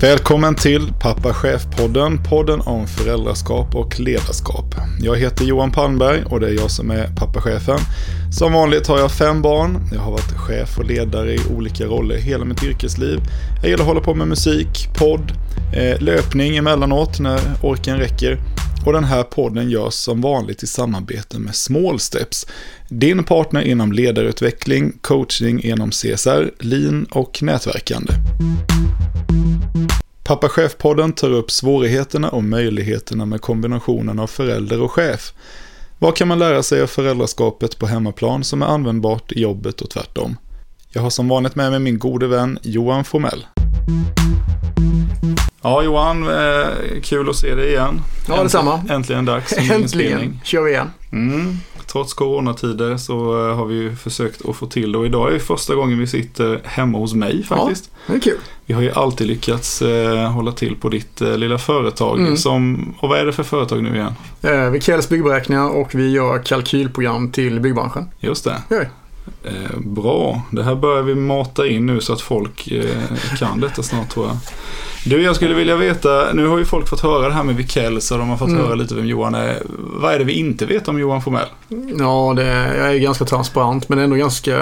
[0.00, 4.74] Välkommen till Pappa Chef-podden, podden om föräldraskap och ledarskap.
[5.00, 7.78] Jag heter Johan Palmberg och det är jag som är pappachefen.
[8.32, 9.78] Som vanligt har jag fem barn.
[9.92, 13.20] Jag har varit chef och ledare i olika roller hela mitt yrkesliv.
[13.62, 15.32] Jag gillar att hålla på med musik, podd,
[15.72, 18.38] eh, löpning emellanåt när orken räcker.
[18.86, 22.46] Och den här podden görs som vanligt i samarbete med Small Steps.
[22.88, 28.12] Din partner inom ledarutveckling, coaching inom CSR, lean och nätverkande.
[30.24, 35.32] Pappa Chef-podden tar upp svårigheterna och möjligheterna med kombinationen av förälder och chef.
[35.98, 39.90] Vad kan man lära sig av föräldraskapet på hemmaplan som är användbart i jobbet och
[39.90, 40.36] tvärtom?
[40.90, 43.46] Jag har som vanligt med mig min gode vän Johan Formell.
[45.66, 48.00] Ja, Johan, eh, kul att se dig igen.
[48.28, 48.82] Ja, detsamma.
[48.90, 49.52] Äntligen dags.
[49.52, 50.90] Äntligen kör vi igen.
[51.12, 51.56] Mm.
[51.86, 55.32] Trots coronatider så eh, har vi ju försökt att få till det och idag är
[55.32, 57.90] det första gången vi sitter hemma hos mig faktiskt.
[58.06, 58.38] Ja, det är kul.
[58.66, 62.18] Vi har ju alltid lyckats eh, hålla till på ditt eh, lilla företag.
[62.18, 62.36] Mm.
[62.36, 64.12] Som, och vad är det för företag nu igen?
[64.42, 68.04] Eh, vi kallas byggberäkningar och vi gör kalkylprogram till byggbranschen.
[68.20, 68.62] Just det.
[68.68, 68.86] Vi.
[69.44, 73.82] Eh, bra, det här börjar vi mata in nu så att folk eh, kan detta
[73.82, 74.36] snart tror jag.
[75.04, 78.00] Du, jag skulle vilja veta, nu har ju folk fått höra det här med Wikell
[78.00, 78.60] så de har fått Mm.
[78.62, 79.62] höra lite vem Johan är.
[79.78, 81.46] Vad är det vi inte vet om Johan Formell?
[81.98, 84.56] Ja, det, jag är ganska transparent men ändå ganska...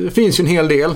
[0.00, 0.90] Det finns ju en hel del.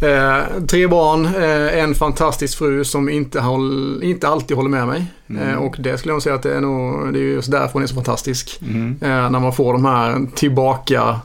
[0.00, 0.38] Eh,
[0.68, 5.04] tre barn, eh, en fantastisk fru som inte, håll, inte alltid håller med mig.
[5.30, 5.48] Mm.
[5.48, 7.82] Eh, och det skulle jag säga att det är nog, det är just därför hon
[7.82, 8.58] är så fantastisk.
[8.62, 8.98] Mm.
[9.02, 11.20] Eh, när man får de här tillbaka...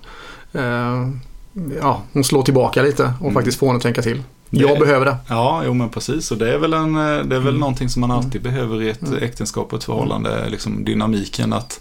[0.57, 1.07] Eh,
[1.81, 3.33] ja, hon slår tillbaka lite och Mm.
[3.33, 4.23] faktiskt får henne att tänka till.
[4.49, 5.17] Det- Jag behöver det.
[5.29, 6.31] Ja, jo men precis.
[6.31, 7.55] Och det är väl, en, eh, det är väl Mm.
[7.59, 9.23] någonting som man alltid behöver i ett Mm.
[9.23, 10.49] äktenskap och ett förhållande.
[10.49, 11.79] Liksom dynamiken att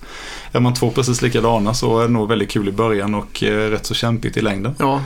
[0.53, 3.71] är man två precis likadana så är det nog väldigt kul i början och eh,
[3.71, 4.75] rätt så kämpigt i längden.
[4.79, 5.01] Ja,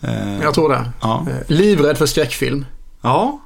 [0.00, 0.90] Eh, jag tror det.
[1.00, 1.26] Ja.
[1.30, 2.64] Eh, livrädd för skräckfilm.
[3.02, 3.40] ja,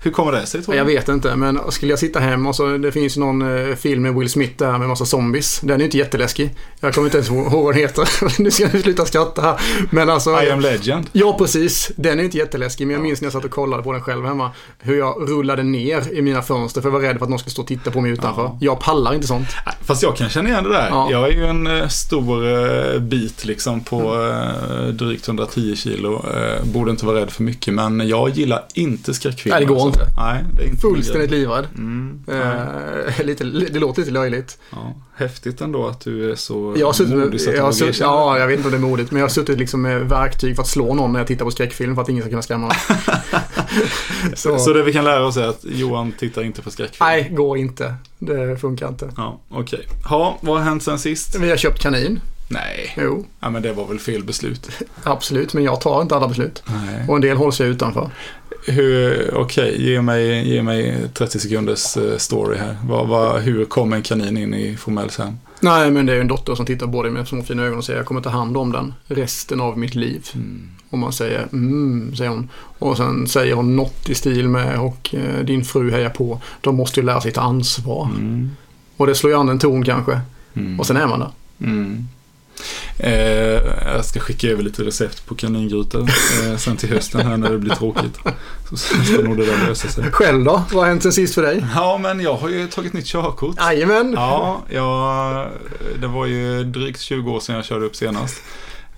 [0.00, 0.78] hur kommer det sig tror du?
[0.78, 4.02] Jag vet inte, men skulle jag sitta hemma och så det finns någon eh, film
[4.02, 5.60] med Will Smith där med massa zombies.
[5.60, 6.54] Den är ju inte jätteläskig.
[6.80, 8.08] Jag kommer inte ens ihåg vad den heter.
[8.42, 9.60] nu ska jag sluta skratta här.
[9.90, 10.42] Men alltså...
[10.42, 11.06] I am legend.
[11.12, 11.90] Ja, precis.
[11.96, 14.26] Den är inte jätteläskig, men jag minns när jag satt och kollade på den själv
[14.26, 14.50] hemma.
[14.78, 17.52] Hur jag rullade ner i mina fönster för jag var rädd för att någon skulle
[17.52, 18.42] stå och titta på mig utanför.
[18.42, 18.58] Ja.
[18.60, 19.48] Jag pallar inte sånt.
[19.80, 20.88] Fast jag kan känna igen det där.
[20.88, 21.08] Ja.
[21.10, 26.24] Jag är ju en eh, stor eh, bit liksom på eh, drygt 110 kilo.
[26.62, 29.56] Borde inte vara rädd för mycket men jag gillar inte skräckfilmer.
[29.56, 30.06] Nej, det går inte.
[30.16, 31.40] Nej, det är inte min Fullständigt grej.
[31.40, 31.66] livrädd.
[31.76, 32.20] Mm.
[32.28, 34.58] Eh, lite, det låter lite löjligt.
[34.70, 34.94] ja.
[35.16, 38.38] Häftigt ändå att du är så Jag suttit modig så att jag suttit, erkänna ja,
[38.38, 40.62] jag vet inte om det är modigt, men jag har suttit liksom med verktyg för
[40.62, 42.76] att slå någon när jag tittar på skräckfilm för att ingen ska kunna skrämma mig.
[44.34, 44.58] Så.
[44.58, 47.06] så, det vi kan lära oss är att Johan tittar inte på skräckfilm.
[47.08, 47.94] nej, går inte.
[48.18, 49.10] Det funkar inte.
[49.16, 49.86] Ja, okej.
[50.10, 51.34] Ja, vad har hänt sen sist?
[51.34, 52.20] Vi har köpt kanin.
[52.50, 54.68] Nej, Jo, ja, men det var väl fel beslut.
[55.04, 56.62] absolut, men jag tar inte alla beslut.
[56.66, 57.04] Nej.
[57.08, 58.10] Och en del hålls jag utanför.
[58.72, 62.76] Hur, okej, ge, mig, ge mig 30 sekunders eh, story här.
[62.84, 65.34] Vad, vad, hur kom en kanin in i Formells hem?
[65.60, 67.84] Nej, men det är en dotter som tittar på dig med små fina ögon och
[67.84, 70.26] säger jag kommer ta hand om den resten av mitt liv.
[70.34, 70.68] Mm.
[70.90, 72.48] Och man säger mm, säger hon.
[72.54, 76.40] Och sen säger hon något i stil med och eh, din fru hejar på.
[76.60, 78.04] De måste ju lära sig ta ansvar.
[78.04, 78.50] Mm.
[78.96, 80.20] Och det slår ju an en ton kanske.
[80.54, 80.80] Mm.
[80.80, 81.30] Och sen är man där.
[81.60, 82.08] Mm.
[82.98, 83.12] Eh,
[83.94, 87.58] jag ska skicka över lite recept på kaningryta eh, sen till hösten här när det
[87.58, 88.18] blir tråkigt.
[88.70, 90.04] Så ska nog det där lösa sig.
[90.12, 90.62] Själv då?
[90.72, 91.66] Vad har hänt sen sist för dig?
[91.74, 93.56] Ja, men jag har ju tagit nytt körkort.
[93.58, 94.12] Jajamän!
[94.16, 95.46] Ja, jag,
[96.00, 98.42] det var ju drygt 20 år sedan jag körde upp senast.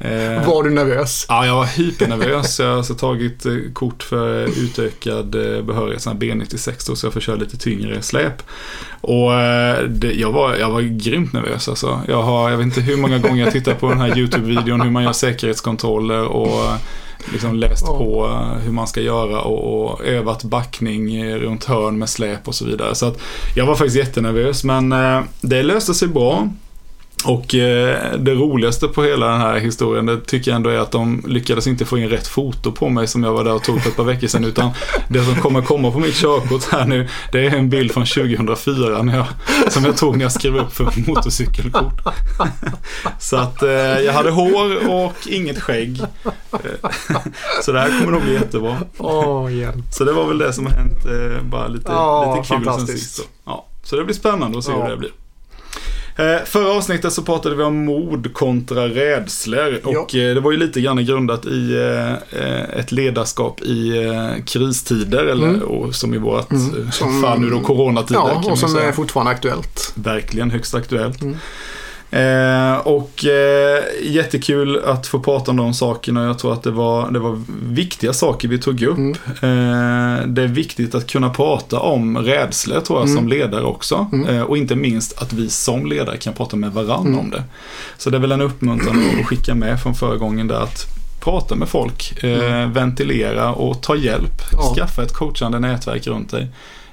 [0.00, 1.26] Eh, Var du nervös?
[1.28, 2.60] Ja, jag var hypernervös.
[2.60, 7.06] Jag har alltså tagit eh, kort för utökad eh, behörighet, sån här B96 då, så
[7.06, 8.42] jag får köra lite tyngre släp.
[9.00, 9.30] Och
[9.88, 12.00] det, jag, var, jag var grymt nervös alltså.
[12.08, 14.90] Jag, har, jag vet inte hur många gånger jag tittat på den här YouTube-videon hur
[14.90, 16.72] man gör säkerhetskontroller och
[17.32, 17.98] liksom läst Ja.
[17.98, 18.28] på
[18.64, 22.94] hur man ska göra och, och övat backning runt hörn med släp och så vidare.
[22.94, 23.20] Så att
[23.56, 24.94] jag var faktiskt jättenervös men
[25.40, 26.48] det löste sig bra.
[27.24, 30.90] Och eh, det roligaste på hela den här historien, det tycker jag ändå är att
[30.90, 33.82] de lyckades inte få in rätt foto på mig som jag var där och tog
[33.82, 34.44] för ett par veckor sedan.
[34.44, 34.70] Utan
[35.08, 39.02] det som kommer komma på mitt körkort här nu, det är en bild från 2004
[39.02, 39.26] när jag,
[39.72, 42.00] som jag tog när jag skrev upp för motorcykelkort.
[43.18, 46.00] Så att eh, jag hade hår och inget skägg.
[46.52, 46.90] Eh,
[47.62, 48.76] Så det här kommer nog bli jättebra.
[49.90, 51.92] Så det var väl det som har hänt, eh, bara lite,
[52.36, 53.16] lite kul sen sist.
[53.18, 53.24] då.
[53.44, 55.10] Ja, så det blir spännande att se hur det blir.
[56.20, 60.56] Eh, Förra avsnittet så pratade vi om mod kontra rädslor och eh, det var ju
[60.58, 61.74] lite grann grundat i
[62.30, 63.92] eh, ett ledarskap i
[64.46, 65.92] kristider eller Mm.
[65.92, 67.22] som i vårt Mm.
[67.22, 69.92] fall nu då coronatider Ja, och som är fortfarande aktuellt.
[69.94, 71.22] Verkligen högst aktuellt.
[71.22, 71.36] Mm.
[72.12, 76.24] Eh, och eh, jättekul att få prata om de sakerna.
[76.26, 78.98] Jag tror att det var, det var viktiga saker vi tog upp.
[78.98, 79.12] Mm.
[79.12, 83.16] Eh, det är viktigt att kunna prata om rädslor tror jag Mm.
[83.18, 84.06] som ledare också.
[84.12, 84.28] Mm.
[84.28, 87.18] Eh, och inte minst att vi som ledare kan prata med varandra Mm.
[87.18, 87.42] om det.
[87.98, 90.86] Så det är väl en uppmuntran att skicka med från förra gången där att
[91.20, 94.52] prata med folk, eh, ventilera och ta hjälp.
[94.52, 94.64] Mm.
[94.64, 94.74] Ja.
[94.76, 96.48] Skaffa ett coachande nätverk runt dig.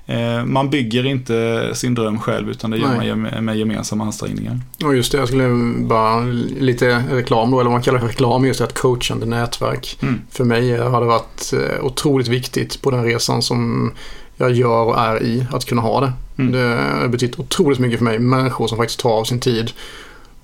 [0.10, 3.16] Eh, man bygger inte sin dröm själv utan det gör Nej.
[3.16, 4.60] man med gemensamma ansträngningar.
[4.84, 5.50] Och just det, jag skulle
[5.86, 6.20] bara
[6.60, 9.98] lite reklam då, eller vad man kallar för reklam, just det, ett coachande nätverk.
[10.02, 10.22] Mm.
[10.32, 13.92] För mig har det varit eh, otroligt viktigt på den resan som
[14.38, 16.14] jag gör och är i, att kunna ha det.
[16.38, 16.52] Mm.
[16.52, 19.72] Det har betytt otroligt mycket för mig, människor som faktiskt tar av sin tid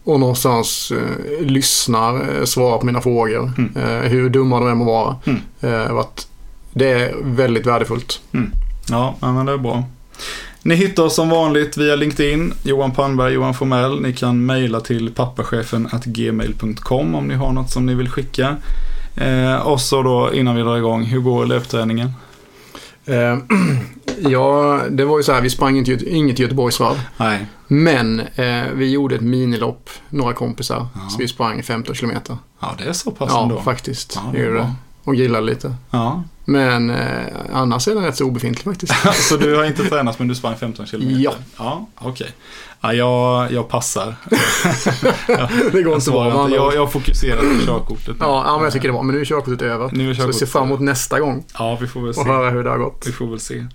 [0.03, 3.71] och någonstans eh, lyssnar, eh, svarar på mina frågor, Mm.
[3.75, 5.15] eh, hur dumma de än må vara.
[5.25, 5.97] Mm.
[5.97, 6.27] Att
[6.73, 8.21] det är väldigt värdefullt.
[8.31, 8.39] Ja,
[8.89, 9.83] ja, men det är bra.
[10.65, 14.01] Ni hittar oss som vanligt via LinkedIn, Johan Pannberg, Johan Formell.
[14.01, 18.55] Ni kan mejla till pappachefen gmail.com om ni har något som ni vill skicka.
[19.15, 22.11] Eh, och så då innan vi drar igång, hur går löpträningen?
[23.05, 23.37] Eh,
[24.29, 27.01] ja, det var ju så här, vi sprang inte, inget Göteborgsvarv.
[27.17, 30.87] Nej, Men eh, vi gjorde ett minilopp, några kompisar.
[30.95, 31.09] Ja.
[31.09, 32.37] Så vi sprang 15 kilometer.
[32.59, 33.61] ja det är så pass Ja, ändå.
[33.61, 34.13] faktiskt.
[34.15, 34.39] Ja, Vi
[35.03, 35.75] Och grillade lite.
[35.91, 36.97] Ja, Men eh,
[37.53, 38.93] annars är den rätt så obefintlig faktiskt.
[39.29, 41.21] så du har inte tränat men du sprang 15 kilometer?
[41.21, 41.33] Ja.
[41.57, 42.27] Ja, okej.
[42.81, 44.15] Ja, jag, jag passar.
[45.71, 46.23] det går Jag, inte bra.
[46.23, 48.15] med jag, jag, jag fokuserar på körkortet.
[48.19, 49.03] Ja, ja, men jag tycker det var.
[49.03, 49.89] Men nu är körkortet över.
[49.93, 52.19] Nu är så jag körkortet ser fram emot nästa gång Ja, vi får väl se.
[52.21, 53.03] och höra hur det har gått.
[53.07, 53.65] Vi får väl se.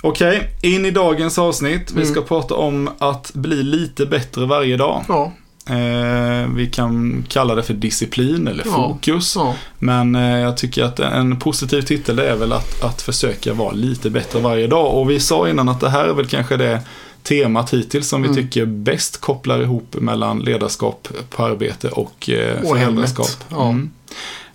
[0.00, 1.92] Okej, in i dagens avsnitt.
[1.92, 2.14] Vi Mm.
[2.14, 5.04] ska prata om att bli lite bättre varje dag.
[5.08, 5.32] Ja,
[5.66, 8.72] Eh, vi kan kalla det för disciplin eller Ja.
[8.74, 9.36] fokus.
[9.36, 9.54] ja.
[9.78, 14.10] Men eh, jag tycker att en positiv titel är väl att, att försöka vara lite
[14.10, 14.94] bättre varje dag.
[14.94, 16.80] Och vi sa innan att det här är väl kanske det
[17.22, 18.42] temat hittills som vi Mm.
[18.42, 23.44] tycker bäst kopplar ihop mellan ledarskap på arbete och, eh, föräldraskap.
[23.50, 23.68] ja.
[23.68, 23.90] Mm.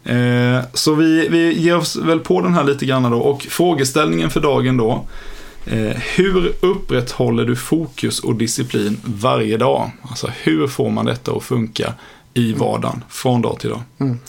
[0.03, 3.17] Eh, så vi, vi ger oss väl på den här lite grann då.
[3.17, 5.05] Och frågeställningen för dagen då.
[5.71, 9.91] Eh, hur upprätthåller du fokus och disciplin varje dag?
[10.01, 11.93] Alltså hur får man detta att funka
[12.33, 13.81] i vardagen från dag till dag?
[13.97, 14.19] Mm.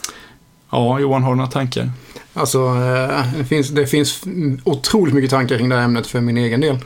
[0.71, 1.91] Ja, Johan, har du några tankar?
[2.35, 4.23] Alltså, eh, det finns, det finns
[4.65, 6.79] otroligt mycket tankar kring det här ämnet för min egen del.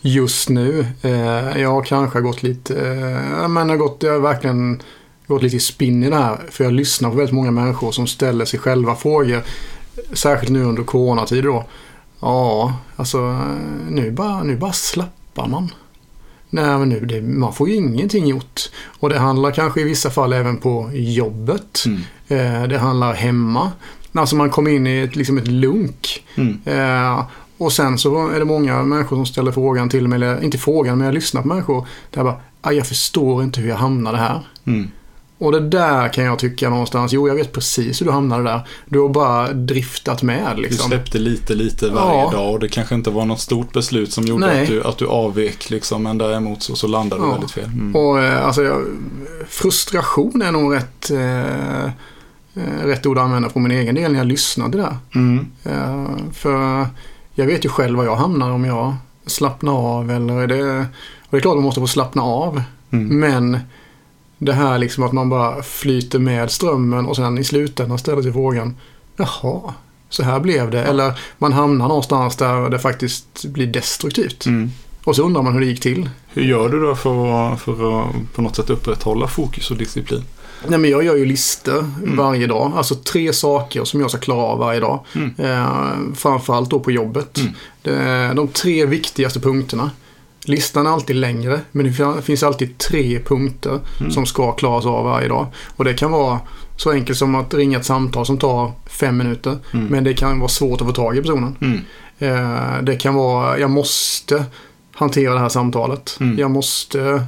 [0.00, 0.86] Just nu.
[1.02, 2.74] Eh, jag har kanske gått lite,
[3.48, 4.82] men jag har, gått, jag har verkligen
[5.26, 6.38] gått lite i spinn i det här.
[6.50, 9.42] För jag lyssnar på väldigt många människor som ställer sig själva frågor.
[10.12, 11.64] Särskilt nu under coronatid då.
[12.20, 13.18] Ja, alltså
[13.90, 15.72] nu bara, nu bara slappar man.
[16.50, 18.60] Nej, men nu, det, man får ju ingenting gjort.
[19.00, 21.84] Och det handlar kanske i vissa fall även på jobbet.
[21.86, 22.00] Mm.
[22.28, 23.72] Eh, det handlar hemma.
[24.12, 26.24] Alltså man kommer in i ett, liksom ett lunk.
[26.36, 26.58] Mm.
[26.64, 27.24] Eh,
[27.58, 30.98] och sen så är det många människor som ställer frågan till mig, eller inte frågan
[30.98, 31.80] men jag lyssnar på människor.
[32.10, 34.40] Där jag bara, "Aj, jag förstår inte hur jag hamnade här.
[34.66, 34.90] Mm.
[35.40, 38.68] Och det där kan jag tycka någonstans, jo jag vet precis hur du hamnade där.
[38.86, 40.90] Du har bara driftat med Du liksom.
[40.90, 42.30] släppte lite, lite varje Ja.
[42.30, 44.62] dag och det kanske inte var något stort beslut som gjorde Nej.
[44.62, 47.32] att du, att du avvek liksom, men däremot så, så landade du Ja.
[47.32, 47.64] väldigt fel.
[47.64, 47.96] Mm.
[47.96, 48.82] Och eh, alltså, jag,
[49.48, 54.18] frustration är nog rätt, eh, eh, rätt ord att använda på min egen del när
[54.18, 54.96] jag lyssnar till det där.
[55.14, 55.46] Mm.
[55.64, 56.86] Eh, för
[57.34, 58.94] jag vet ju själv var jag hamnar om jag
[59.26, 60.78] slappnar av eller är det...
[61.20, 62.62] Och det är klart man måste få slappna av.
[62.90, 63.20] Mm.
[63.20, 63.58] Men
[64.38, 68.32] det här liksom att man bara flyter med strömmen och sen i slutändan ställer sig
[68.32, 68.76] frågan
[69.16, 69.74] Jaha,
[70.08, 70.82] så här blev det.
[70.84, 74.46] Eller man hamnar någonstans där det faktiskt blir destruktivt.
[74.46, 74.70] Mm.
[75.04, 76.10] Och så undrar man hur det gick till.
[76.28, 80.24] Hur gör du då för att, för att på något sätt upprätthålla fokus och disciplin?
[80.68, 82.72] Nej men jag gör ju listor varje dag.
[82.76, 85.04] Alltså tre saker som jag ska klara av varje dag.
[85.14, 85.34] Mm.
[85.38, 87.38] Eh, framförallt då på jobbet.
[87.38, 87.52] Mm.
[87.82, 89.90] Det, de tre viktigaste punkterna.
[90.48, 94.12] Listan är alltid längre men det fin- finns alltid tre punkter Mm.
[94.12, 95.46] som ska klaras av varje dag.
[95.76, 96.40] Och det kan vara
[96.76, 99.58] så enkelt som att ringa ett samtal som tar fem minuter.
[99.72, 99.86] Mm.
[99.86, 101.56] Men det kan vara svårt att få tag i personen.
[101.60, 101.80] Mm.
[102.18, 104.44] Eh, det kan vara, jag måste
[104.92, 106.16] hantera det här samtalet.
[106.20, 106.38] Mm.
[106.38, 107.22] Jag måste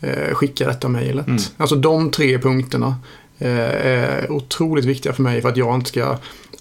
[0.00, 1.26] eh, skicka detta mejlet.
[1.26, 1.38] Mm.
[1.56, 2.96] Alltså de tre punkterna
[3.38, 6.16] eh, är otroligt viktiga för mig för att jag inte ska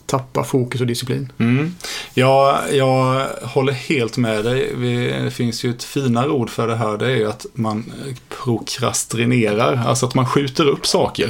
[0.08, 1.32] tappa fokus och disciplin.
[1.38, 1.76] Mm.
[2.14, 4.74] Ja, jag håller helt med dig.
[5.24, 6.98] Det finns ju ett finare ord för det här.
[6.98, 7.92] Det är ju att man
[8.44, 9.84] prokrastinerar.
[9.88, 11.26] Alltså att man skjuter upp saker.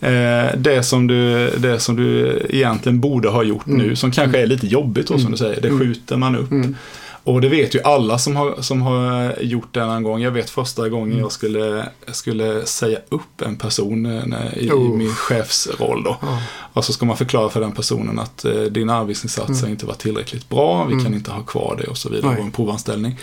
[0.00, 3.78] Eh, det, som du, det som du egentligen borde ha gjort Mm.
[3.78, 5.60] nu, som kanske är lite jobbigt då, som du säger.
[5.60, 5.80] Det Mm.
[5.80, 6.50] skjuter man upp.
[6.50, 6.76] Mm.
[7.24, 10.20] Och det vet ju alla som har, som har gjort det någon gång.
[10.22, 11.20] Jag vet första gången Mm.
[11.22, 14.96] jag skulle, skulle säga upp en person eh, i, i Oh.
[14.96, 16.16] min chefsroll då.
[16.22, 16.38] Ja.
[16.72, 19.62] Och så ska man förklara för den personen att eh, din arbetsinsats Mm.
[19.62, 21.04] har inte varit tillräckligt bra, vi Mm.
[21.04, 23.18] kan inte ha kvar det och så vidare på en provanställning.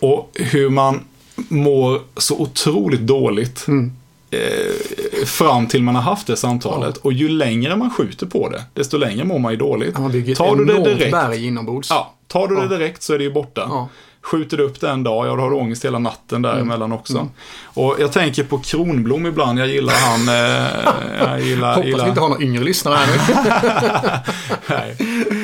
[0.00, 1.00] Och hur man
[1.48, 3.92] mår så otroligt dåligt Mm.
[4.30, 6.96] eh, fram till man har haft det samtalet.
[6.96, 9.96] Och ju längre man skjuter på det, desto längre mår man ju dåligt.
[10.12, 11.90] Bygger Tar du det direkt- berg inombords.
[11.90, 12.68] Ja, tar du det Ja.
[12.68, 13.66] direkt så är det ju borta.
[13.68, 13.88] Ja.
[14.22, 17.28] Skjuter du upp det en dag, ja då har du ångest hela natten däremellan också.
[17.64, 20.28] Och jag tänker på Kronblom ibland, jag gillar han.
[20.28, 22.04] Eh, jag gillar, Hoppas gillar...
[22.04, 24.32] vi inte har några yngre lyssnare här nu.
[24.76, 24.96] Nej.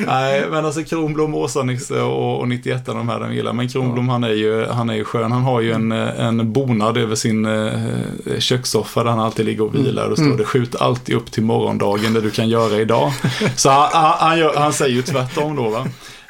[0.07, 3.53] Nej, men alltså Kronblom, Åsa-Nisse och, och 91 de här de gillar.
[3.53, 5.31] Men Kronblom han är ju, han är ju skön.
[5.31, 9.75] Han har ju en, en bonad över sin eh, kökssoffa där han alltid ligger och
[9.75, 10.03] vilar.
[10.03, 13.11] Och då står det skjut alltid upp till morgondagen det du kan göra idag.
[13.55, 15.87] Så han, han, han, gör, han säger ju tvärtom då va.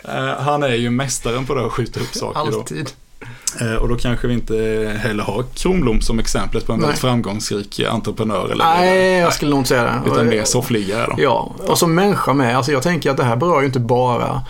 [0.07, 2.57] Eh, Han är ju mästaren på det att skjuta upp saker då.
[2.57, 2.89] Alltid.
[3.61, 4.55] Eh, Och då kanske vi inte
[5.03, 8.49] heller har Kronblom som exemplet på en väldigt framgångsrik entreprenör.
[8.51, 10.11] Eller Nej, jag skulle nog inte säga det.
[10.11, 11.13] Utan mer soffliggare då.
[11.23, 12.57] Ja, och som människa med.
[12.57, 14.41] Alltså jag tänker att det här berör ju inte bara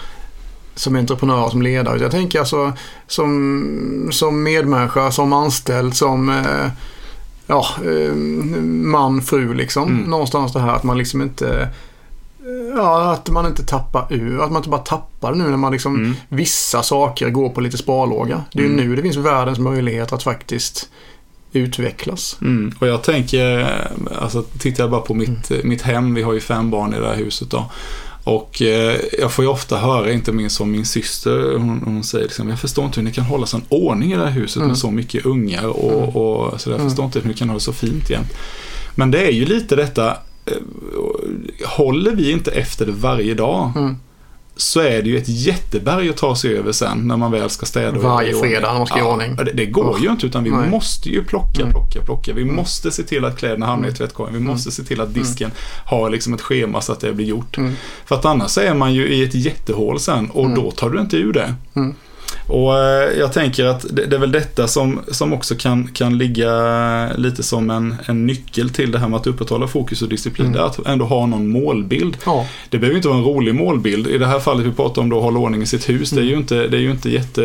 [0.76, 2.00] som entreprenör och som ledare.
[2.02, 2.74] Jag tänker alltså
[3.08, 6.68] som, som medmänniska, som anställd, som eh,
[7.48, 7.66] ja,
[8.64, 9.84] man, fru liksom.
[9.90, 10.02] Mm.
[10.04, 11.70] Någonstans det här att man liksom inte
[12.76, 14.42] Ja, att man inte tappar ur.
[14.44, 16.16] Att man inte bara tappar nu när man liksom Mm.
[16.30, 18.44] vissa saker går på lite sparlåga.
[18.54, 18.90] Det är ju Mm.
[18.90, 20.90] nu det finns världens möjlighet att faktiskt
[21.52, 22.38] utvecklas.
[22.42, 22.74] Mm.
[22.80, 23.68] Och jag tänker,
[24.22, 25.70] alltså tittar jag bara på mitt, Mm.
[25.70, 27.72] mitt hem, vi har ju fem barn i det här huset då.
[28.24, 32.26] Och eh, jag får ju ofta höra, inte minst från min syster, hon, hon säger
[32.26, 34.68] liksom, jag förstår inte hur ni kan hålla sån ordning i det här huset Mm.
[34.68, 36.90] med så mycket ungar och, och så jag Mm.
[36.90, 38.34] förstår inte hur ni kan ha det så fint jämt.
[38.96, 40.18] Men det är ju lite detta, eh,
[41.66, 43.96] håller vi inte efter det varje dag Mm.
[44.56, 47.66] så är det ju ett jätteberg att ta sig över sen när man väl ska
[47.66, 48.00] städa.
[48.00, 49.36] Varje fredag när man ska göra i ordning.
[49.38, 50.70] Ja, det, det går ju inte utan vi Nej.
[50.70, 51.72] måste ju plocka, Mm.
[51.74, 52.34] plocka, plocka.
[52.34, 52.56] Vi Mm.
[52.56, 53.96] måste se till att kläderna hamnar i Mm.
[53.98, 54.34] tvättkorgen.
[54.34, 54.52] Vi Mm.
[54.52, 55.52] måste se till att disken
[55.86, 57.58] har liksom ett schema så att det blir gjort.
[57.58, 57.74] Mm.
[58.06, 60.56] För att annars är man ju i ett jättehål sen och Mm.
[60.56, 61.54] då tar du inte ur det.
[62.50, 62.62] Mm.
[62.62, 66.18] Och eh, jag tänker att det, det är väl detta som, som också kan, kan
[66.18, 70.48] ligga lite som en, en nyckel till det här med att upprätthålla fokus och disciplin.
[70.48, 70.66] Mm.
[70.66, 72.18] Att ändå ha någon målbild.
[72.26, 72.46] Ja.
[72.70, 74.08] Det behöver inte vara en rolig målbild.
[74.08, 76.10] I det här fallet vi pratar om då att hålla ordning i sitt hus.
[76.10, 76.40] Det är ju Mm.
[76.42, 77.44] inte, det är ju inte jätte,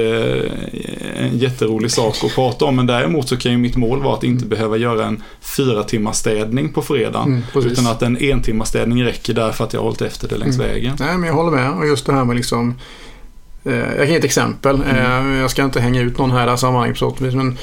[1.16, 2.76] en jätterolig sak att prata om.
[2.76, 5.22] Men däremot så kan ju mitt mål vara att inte behöva göra en
[5.56, 7.42] fyra timmars städning på fredagen.
[7.54, 10.36] Mm, utan att en en timmars städning räcker därför att jag har hållit efter det
[10.38, 10.68] längs Mm.
[10.68, 10.96] vägen.
[11.00, 11.70] Nej, men jag håller med.
[11.78, 12.74] Och just det här med liksom...
[13.64, 14.82] Eh, jag kan ge ett exempel.
[14.82, 15.34] Mm.
[15.34, 17.58] Eh, jag ska inte hänga ut någon här i det här sammanhanget på men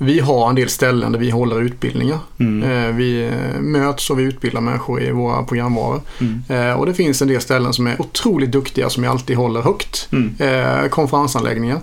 [0.00, 2.18] vi har en del ställen där vi håller utbildningar.
[2.38, 2.70] Mm.
[2.70, 6.00] Eh, vi möts och vi utbildar människor i våra programvaror.
[6.20, 6.78] Mm.
[6.78, 10.08] Och det finns en del ställen som är otroligt duktiga som jag alltid håller högt.
[10.12, 10.90] Mm.
[10.90, 11.80] Konferensanläggningar.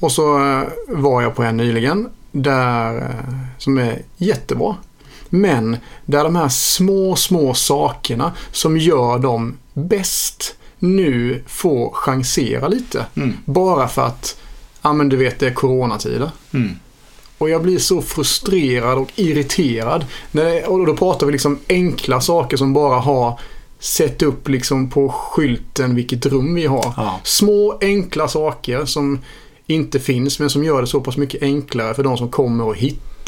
[0.00, 0.38] Och så
[0.88, 3.14] var jag på en nyligen där,
[3.58, 4.76] som är jättebra.
[5.28, 13.06] Men där de här små, små sakerna som gör dem bäst nu får chansera lite.
[13.14, 13.36] Mm.
[13.44, 14.40] Bara för att,
[14.82, 16.30] ja men du vet det är coronatider.
[16.54, 16.70] Mm.
[17.38, 20.06] Och jag blir så frustrerad och irriterad.
[20.30, 23.40] När, och då pratar vi liksom enkla saker som bara har
[23.78, 26.92] sett upp liksom på skylten vilket rum vi har.
[26.96, 27.20] Ja.
[27.24, 29.18] Små enkla saker som
[29.66, 32.76] inte finns men som gör det så pass mycket enklare för de som kommer och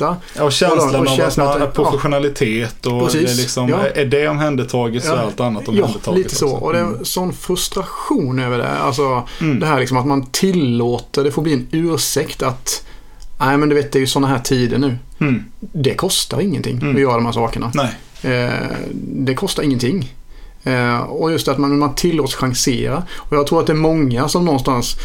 [0.01, 0.45] hitta.
[0.45, 1.85] Och känslan Och av känslan att man, ja.
[1.85, 3.37] professionalitet och Precis.
[3.37, 3.87] det liksom, Ja.
[3.95, 5.23] är det omhändertaget så är Ja.
[5.23, 6.19] allt annat Ja, omhändertaget.
[6.25, 6.47] lite så.
[6.53, 6.65] också.
[6.65, 6.99] Och det är Mm.
[6.99, 8.69] en sån frustration över det.
[8.79, 9.61] Alltså Mm.
[9.61, 12.83] det här liksom att man tillåter, det får bli en ursäkt att
[13.43, 14.97] Nej men du vet det är ju såna här tider nu.
[15.21, 15.45] Mm.
[15.59, 16.95] Det kostar ingenting Mm.
[16.95, 17.73] att göra de här sakerna.
[18.23, 18.51] Eh,
[18.95, 20.15] det kostar ingenting.
[20.65, 23.03] Eh, och just att man, man tillåts chansera.
[23.17, 24.97] Och jag tror att det är många som någonstans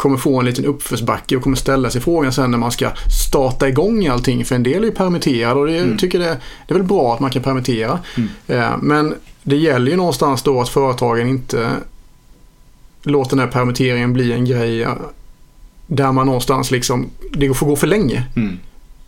[0.00, 2.90] kommer få en liten uppförsbacke och kommer ställa sig frågan sen när man ska
[3.26, 4.44] starta igång allting.
[4.44, 5.98] För en del är ju permitterade och det, Mm.
[5.98, 6.24] tycker det,
[6.68, 7.98] det är väl bra att man kan permittera.
[8.16, 8.28] Mm.
[8.46, 11.70] Eh, men det gäller ju någonstans då att företagen inte
[13.02, 14.92] låter den här permitteringen bli en grej eh,
[15.86, 18.24] där man någonstans liksom, det får gå för länge.
[18.36, 18.58] Mm.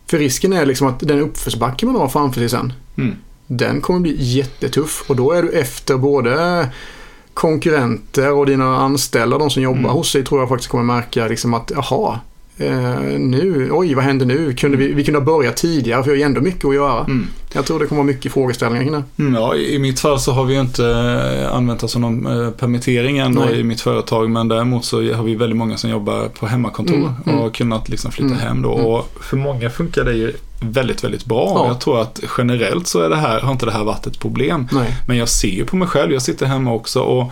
[0.07, 3.15] För risken är liksom att den uppförsbacke man har framför sig sen Mm.
[3.47, 6.67] den kommer bli jättetuff och då är du efter både
[7.33, 9.91] konkurrenter och dina anställda, de som jobbar Mm.
[9.91, 12.19] hos dig tror jag faktiskt kommer märka liksom att jaha,
[12.57, 14.53] eh, nu, oj vad händer nu?
[14.53, 16.99] Kunde vi, vi kunde ha börjat tidigare för vi har ju ändå mycket att göra.
[17.03, 17.27] Mm.
[17.53, 19.03] Jag tror det kommer vara mycket frågeställningar kring det.
[19.23, 22.25] Mm, Ja, i mitt fall så har vi ju inte eh, använt oss av någon
[22.45, 23.59] eh, permittering ändå Nej.
[23.59, 24.29] i mitt företag.
[24.29, 27.37] Men däremot så har vi väldigt många som jobbar på hemmakontor Mm, mm.
[27.37, 28.73] och har kunnat liksom flytta Mm, hem då.
[28.73, 28.85] mm.
[28.85, 30.33] Och för många funkar det ju
[30.71, 31.51] väldigt, väldigt bra.
[31.55, 31.67] Ja.
[31.67, 34.67] Jag tror att generellt så är det här, har inte det här varit ett problem.
[34.71, 34.95] Nej.
[35.07, 37.31] Men jag ser ju på mig själv, jag sitter hemma också och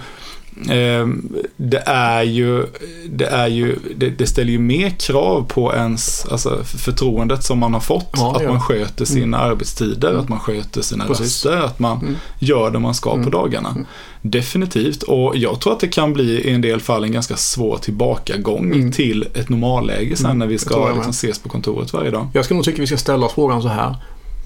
[1.57, 2.65] det är ju,
[3.09, 7.73] det, är ju det, det ställer ju mer krav på ens alltså, förtroendet som man
[7.73, 8.09] har fått.
[8.13, 10.21] Ja, att man sköter sina arbetstider, Mm.
[10.21, 11.45] att man sköter sina Precis.
[11.45, 12.15] röster, att man Mm.
[12.39, 13.23] gör det man ska Mm.
[13.25, 13.69] på dagarna.
[13.69, 13.85] Mm.
[14.21, 15.03] Definitivt.
[15.03, 18.65] Och jag tror att det kan bli i en del fall en ganska svår tillbakagång
[18.71, 18.91] Mm.
[18.91, 20.37] till ett normalläge sen Mm.
[20.39, 22.27] när vi ska liksom ses på kontoret varje dag.
[22.33, 23.95] Jag ska nog tycka vi ska ställa frågan så här.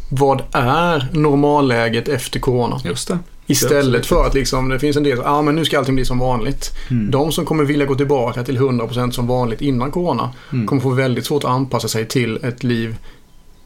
[0.09, 2.79] vad är normalläget efter corona?
[2.83, 3.17] Just det.
[3.47, 6.05] Istället för att liksom, det finns en del, ja ah, men nu ska allting bli
[6.05, 6.71] som vanligt.
[6.91, 7.11] Mm.
[7.11, 10.67] De som kommer vilja gå tillbaka till 100% som vanligt innan corona Mm.
[10.67, 12.95] kommer få väldigt svårt att anpassa sig till ett liv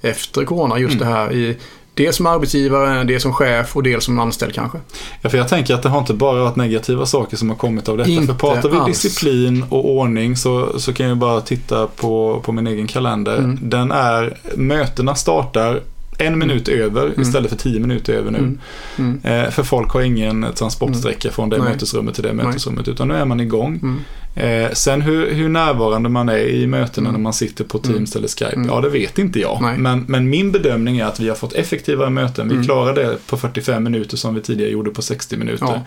[0.01, 0.79] efter corona.
[0.79, 1.07] Just Mm.
[1.07, 1.57] det här i
[1.93, 4.77] det som arbetsgivare, det som chef och det som anställd kanske.
[5.21, 7.89] Ja, för jag tänker att det har inte bara varit negativa saker som har kommit
[7.89, 8.09] av detta.
[8.09, 9.01] Inte för pratar vi alls.
[9.01, 13.37] disciplin och ordning så, så kan jag bara titta på, på min egen kalender.
[13.37, 13.59] Mm.
[13.61, 15.81] Den är, mötena startar
[16.19, 17.21] en minut över Mm.
[17.21, 18.37] istället för tio minuter över nu.
[18.37, 18.59] Mm.
[18.97, 19.19] Mm.
[19.23, 21.69] Eh, för folk har ingen transportsträcka från det Nej.
[21.69, 23.79] mötesrummet till det mötesrummet utan nu är man igång.
[23.83, 23.99] Mm.
[24.35, 27.21] Eh, sen hur, hur närvarande man är i mötena Mm.
[27.21, 27.93] när man sitter på Mm.
[27.93, 28.67] Teams eller Skype, Mm.
[28.67, 29.57] ja det vet inte jag.
[29.61, 29.77] Nej.
[29.77, 32.47] Men, men min bedömning är att vi har fått effektivare möten.
[32.47, 32.65] Vi Mm.
[32.65, 35.81] klarar det på 45 minuter som vi tidigare gjorde på 60 minuter.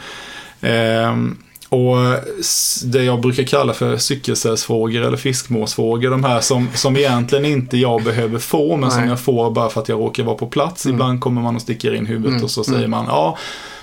[0.61, 0.69] Ja.
[0.69, 1.37] Ehm,
[1.73, 1.97] och
[2.85, 8.03] det jag brukar kalla för cykelcellsfrågor eller fiskmåsfrågor, de här som, som egentligen inte jag
[8.05, 9.09] behöver få, men som Nej.
[9.09, 10.85] jag får bara för att jag råkar vara på plats.
[10.85, 10.95] Mm.
[10.95, 12.45] Ibland kommer man och sticker in huvudet Mm.
[12.45, 12.91] och så säger Mm.
[12.91, 13.39] man, ja,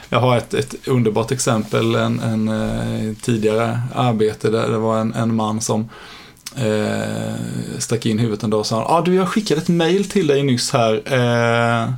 [0.10, 5.14] jag har ett, ett underbart exempel, en, en eh, tidigare arbete där det var en,
[5.14, 5.90] en man som
[6.56, 7.34] eh,
[7.78, 10.44] stack in huvudet en dag och sa, ah, du jag skickade ett mail till dig
[10.44, 11.90] nyss här, eh,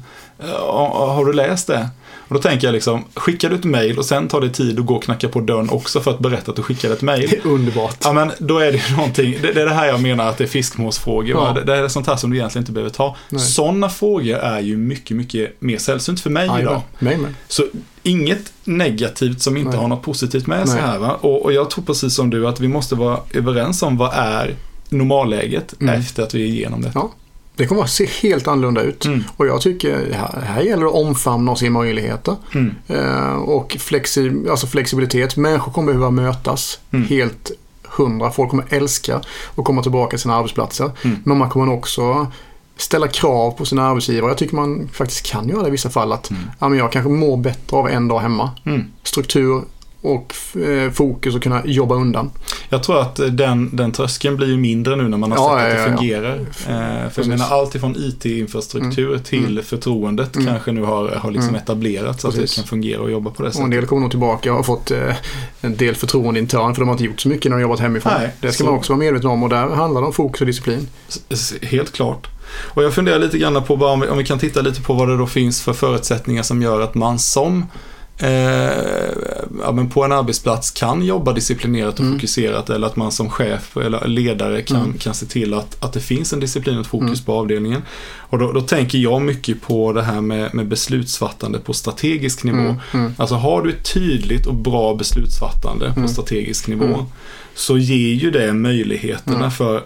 [1.16, 1.90] har du läst det?
[2.32, 4.86] Och då tänker jag liksom, skickar du ett mail och sen tar det tid att
[4.86, 7.28] gå och knacka på dörren också för att berätta att du skickade ett mail.
[7.30, 7.98] Det är underbart.
[8.04, 10.38] Ja men då är det ju någonting, det, det är det här jag menar att
[10.38, 11.30] det är fiskmåsfrågor.
[11.30, 11.54] Ja.
[11.54, 13.16] Det, det är sånt här som du egentligen inte behöver ta.
[13.30, 13.42] Nej.
[13.42, 16.62] Sådana frågor är ju mycket, mycket mer sällsynt för mig Jajamän.
[16.62, 16.82] idag.
[17.00, 17.34] Mig med.
[17.48, 17.64] Så
[18.04, 19.80] inget negativt som inte Nej.
[19.80, 20.90] har något positivt med sig Nej.
[20.90, 20.98] här.
[21.00, 21.18] Va?
[21.22, 24.56] Och, och jag tror precis som du att vi måste vara överens om vad är
[24.90, 26.00] normalläget Mm.
[26.00, 26.92] efter att vi är igenom det.
[26.96, 27.12] Ja.
[27.56, 29.06] Det kommer att se helt annorlunda ut.
[29.06, 29.24] Mm.
[29.38, 32.36] Och jag tycker här, här gäller det att omfamna och se möjligheter.
[32.54, 32.76] Mm.
[32.88, 35.38] Eh, och flexi alltså flexibilitet.
[35.38, 37.08] Människor kommer behöva mötas Mm.
[37.08, 37.52] helt
[37.84, 38.32] hundra.
[38.32, 39.16] Folk kommer älska
[39.56, 40.92] att komma tillbaka till sina arbetsplatser.
[41.04, 41.18] Mm.
[41.24, 42.28] Men man kommer också
[42.78, 44.32] ställa krav på sina arbetsgivare.
[44.32, 46.12] Jag tycker man faktiskt kan göra det i vissa fall.
[46.12, 46.44] Att Mm.
[46.60, 48.50] ja, men jag kanske mår bättre av en dag hemma.
[48.66, 48.84] Mm.
[49.04, 49.62] Struktur
[50.02, 52.32] och eh, fokus och kunna jobba undan.
[52.70, 55.66] Jag tror att den, den tröskeln blir ju mindre nu när man har Ja, sett
[55.68, 56.36] att ja, det ja, fungerar.
[57.06, 59.64] Eh, för jag menar allt ifrån IT-infrastruktur till Mm.
[59.64, 60.48] förtroendet Mm.
[60.48, 61.62] kanske nu har, har liksom Mm.
[61.62, 63.72] etablerats att det kan fungera och jobba på det Och en sättet.
[63.72, 65.16] del kommer nog tillbaka och har fått eh,
[65.62, 68.14] en del förtroende internt för de har inte gjort så mycket när de jobbat hemifrån.
[68.20, 70.42] Nej, det ska så- man också vara medveten om och där handlar det om fokus
[70.42, 70.88] och disciplin.
[71.30, 72.28] S- Helt klart.
[72.74, 74.94] Och jag funderar lite grann på bara om vi, om vi kan titta lite på
[74.94, 77.64] vad det då finns för förutsättningar som gör att man som eh,
[79.64, 82.14] ja, men på en arbetsplats kan jobba disciplinerat och Mm.
[82.20, 84.94] fokuserat eller att man som chef eller ledare kan, Mm.
[84.98, 87.26] kan se till att, att det finns en disciplin och ett fokus Mm.
[87.26, 87.82] på avdelningen.
[88.18, 92.58] Och då, då tänker jag mycket på det här med, med beslutsfattande på strategisk nivå.
[92.58, 96.10] Mm, mm, Alltså har du ett tydligt och bra beslutsfattande på Mm.
[96.10, 97.06] strategisk nivå
[97.56, 99.84] så ger ju det möjligheterna för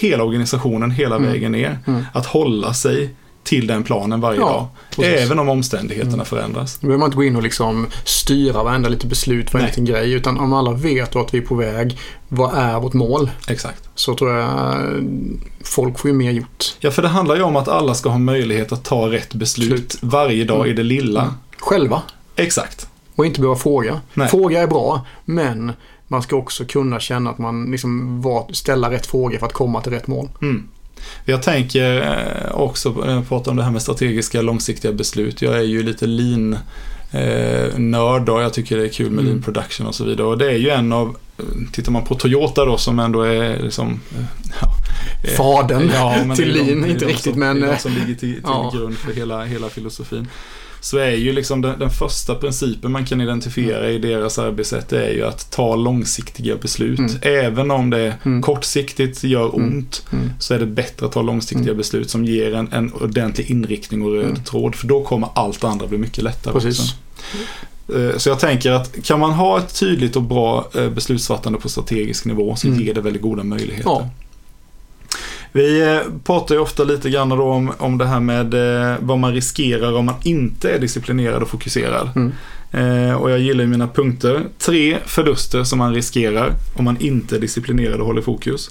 [0.00, 1.78] hela organisationen hela vägen ner
[2.12, 3.10] att hålla sig
[3.46, 4.66] till den planen varje Ja, dag.
[4.96, 5.20] precis.
[5.26, 6.26] Även om omständigheterna Mm.
[6.26, 6.78] förändras.
[6.78, 10.12] Då behöver man inte gå in och liksom styra varenda lite beslut, varenda liten grej.
[10.12, 13.30] Utan om alla vet vart vi är på väg, vad är vårt mål?
[13.48, 13.88] Exakt.
[13.94, 14.76] Så tror jag
[15.64, 16.76] folk får ju mer gjort.
[16.80, 19.68] Ja, för det handlar ju om att alla ska ha möjlighet att ta rätt beslut
[19.92, 19.98] Slut.
[20.02, 20.70] varje dag Mm.
[20.70, 21.22] i det lilla.
[21.22, 21.34] Mm.
[21.58, 22.02] Själva.
[22.36, 22.88] Exakt.
[23.14, 24.00] Och inte behöva fråga.
[24.14, 24.28] Nej.
[24.28, 25.72] Fråga är bra, men
[26.08, 29.80] man ska också kunna känna att man liksom var, ställa rätt frågor för att komma
[29.80, 30.28] till rätt mål.
[30.42, 30.68] Mm.
[31.24, 35.42] Jag tänker eh, också eh, prata om det här med strategiska långsiktiga beslut.
[35.42, 36.58] Jag är ju lite lean
[37.12, 39.26] eh, nörd och jag tycker det är kul med Mm.
[39.26, 40.26] lean production och så vidare.
[40.26, 41.16] Och det är ju en av,
[41.72, 44.00] tittar man på Toyota då som ändå är liksom
[44.60, 44.68] ja,
[45.36, 47.60] Fadern Ja, till de- lean, är inte de riktigt som, men...
[47.60, 48.72] De som ligger till, till ja.
[48.74, 50.28] grund för hela, hela filosofin.
[50.86, 55.10] Så är ju liksom den, den första principen man kan identifiera i deras arbetssätt är
[55.10, 56.98] ju att ta långsiktiga beslut.
[56.98, 57.12] Mm.
[57.22, 58.42] Även om det Mm.
[58.42, 59.66] kortsiktigt gör Mm.
[59.68, 60.30] ont Mm.
[60.38, 61.76] så är det bättre att ta långsiktiga Mm.
[61.76, 64.44] beslut som ger en, en ordentlig inriktning och röd Mm.
[64.44, 64.74] tråd.
[64.74, 66.80] För då kommer allt andra bli mycket lättare Precis.
[66.80, 66.94] också.
[67.98, 71.68] Eh, Så jag tänker att kan man ha ett tydligt och bra eh, beslutsfattande på
[71.68, 72.80] strategisk nivå så Mm.
[72.80, 73.84] ger det väldigt goda möjligheter.
[73.90, 74.10] Ja.
[75.56, 79.18] Vi eh, pratar ju ofta lite grann då om, om det här med eh, vad
[79.18, 82.10] man riskerar om man inte är disciplinerad och fokuserad.
[82.16, 82.32] Mm.
[82.70, 84.46] Eh, och jag gillar ju mina punkter.
[84.58, 88.70] Tre förluster som man riskerar om man inte är disciplinerad och håller fokus.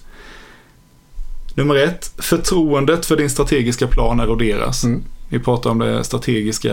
[1.55, 4.83] Nummer ett, förtroendet för din strategiska plan eroderas.
[4.83, 5.03] Mm.
[5.29, 6.71] Vi pratade om det strategiska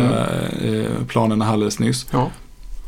[0.63, 2.07] eh, planerna alldeles nyss.
[2.11, 2.31] Ja.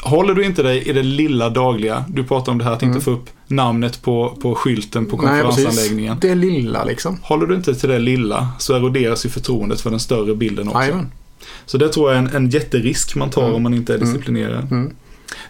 [0.04, 2.94] Håller du inte dig i det lilla dagliga, du pratar om det här att Mm.
[2.94, 6.16] inte få upp namnet på, på skylten på Nej, konferensanläggningen.
[6.20, 7.18] Det lilla liksom.
[7.22, 10.80] Håller du inte till det lilla så eroderas ju förtroendet för den större bilden också.
[10.80, 11.10] Jajamän.
[11.66, 13.54] Så det tror jag är en, en jätterisk man tar Mm.
[13.54, 14.08] om man inte är Mm.
[14.12, 14.72] disciplinerad.
[14.72, 14.94] Mm.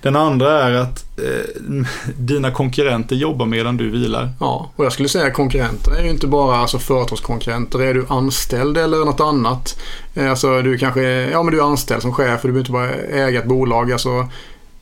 [0.02, 1.84] Den andra är att eh,
[2.18, 4.30] dina konkurrenter jobbar medan du vilar.
[4.40, 7.82] Ja, och jag skulle säga konkurrenter är ju inte bara alltså, företagskonkurrenter.
[7.82, 9.78] Är du anställd eller något annat?
[10.14, 12.72] Eh, alltså du kanske ja, men du är anställd som chef och du behöver inte
[12.72, 13.92] bara äga ett bolag.
[13.92, 14.28] Alltså,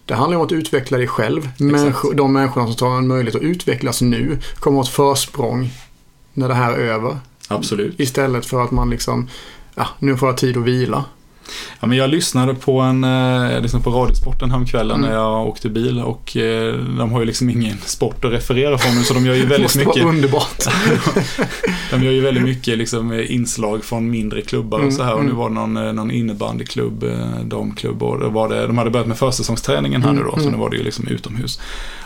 [0.05, 1.51] det handlar om att utveckla dig själv.
[1.59, 5.71] Människor, de människorna som tar en möjlighet att utvecklas nu kommer att ha ett försprång
[6.33, 7.19] när det här är över.
[7.49, 8.01] Absolut.
[8.01, 9.29] Istället för att man liksom,
[9.75, 11.05] ja, nu får jag tid att vila.
[11.81, 15.11] Ja, men jag lyssnade på, en, eh, jag lyssnade på Radiosporten häromkvällen mm.
[15.11, 18.95] när jag åkte bil och eh, de har ju liksom ingen sport att referera från
[18.95, 20.05] nu så de gör ju väldigt mycket.
[20.05, 20.65] Underbart.
[21.91, 25.25] de gör ju väldigt mycket liksom, inslag från mindre klubbar och mm, så här och
[25.25, 25.37] nu mm.
[25.37, 27.05] var det någon, eh, någon innebandyklubb,
[27.45, 30.71] damklubb och var det, de hade börjat med försäsongsträningen här nu då så nu var
[30.71, 31.61] det ju liksom utomhus.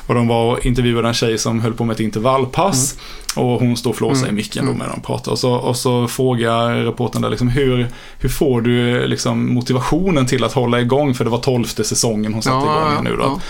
[0.06, 2.96] Och de var intervjuade en tjej som höll på med ett intervallpass.
[3.36, 3.48] Mm.
[3.48, 4.30] Och hon står och flåsar mm.
[4.30, 4.86] i micken då mm.
[4.86, 5.32] när de pratar.
[5.32, 7.86] Och så, och så frågar reportern där liksom hur,
[8.18, 11.14] hur får du liksom motivationen till att hålla igång?
[11.14, 13.22] För det var tolfte säsongen hon satte ja, igång nu då.
[13.22, 13.40] Ja.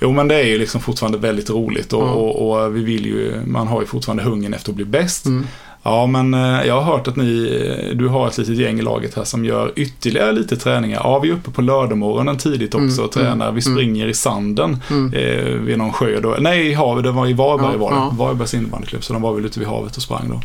[0.00, 2.10] Jo men det är ju liksom fortfarande väldigt roligt och, ja.
[2.12, 5.26] och, och, vi vill ju, man har ju fortfarande hungern efter att bli bäst.
[5.26, 5.46] Mm.
[5.84, 8.82] Ja, men eh, jag har hört att ni, eh, du har ett litet gäng i
[8.82, 11.00] laget här som gör ytterligare lite träningar.
[11.04, 13.52] Ja, vi är uppe på lördagmorgonen tidigt också och mm, tränar.
[13.52, 15.14] Vi mm, springer i sanden mm.
[15.14, 16.36] eh, vid någon sjö då.
[16.40, 17.96] Nej, i havet, det var i Varberg ja, var det.
[17.96, 18.14] Ja.
[18.18, 20.40] Varbergs innebandyklubb, så de var väl ute vid havet och sprang då.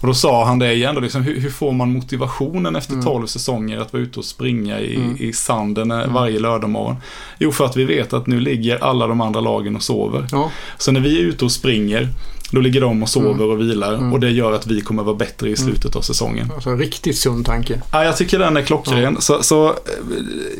[0.00, 3.04] Och då sa han det igen då, liksom, hur, hur får man motivationen efter mm.
[3.04, 5.16] 12 säsonger att vara ute och springa i, mm.
[5.18, 6.12] i sanden mm.
[6.12, 6.96] varje lördagmorgon?
[7.38, 10.26] Jo, för att vi vet att nu ligger alla de andra lagen och sover.
[10.32, 10.50] Ja.
[10.78, 12.08] Så när vi är ute och springer
[12.50, 13.50] då ligger de och sover mm.
[13.50, 14.12] och vilar mm.
[14.12, 15.66] och det gör att vi kommer vara bättre i mm.
[15.66, 16.52] slutet av säsongen.
[16.54, 17.82] Alltså riktigt sund tanke.
[17.92, 19.20] Ja, jag tycker den är klockren.
[19.20, 19.74] Så, så, eh,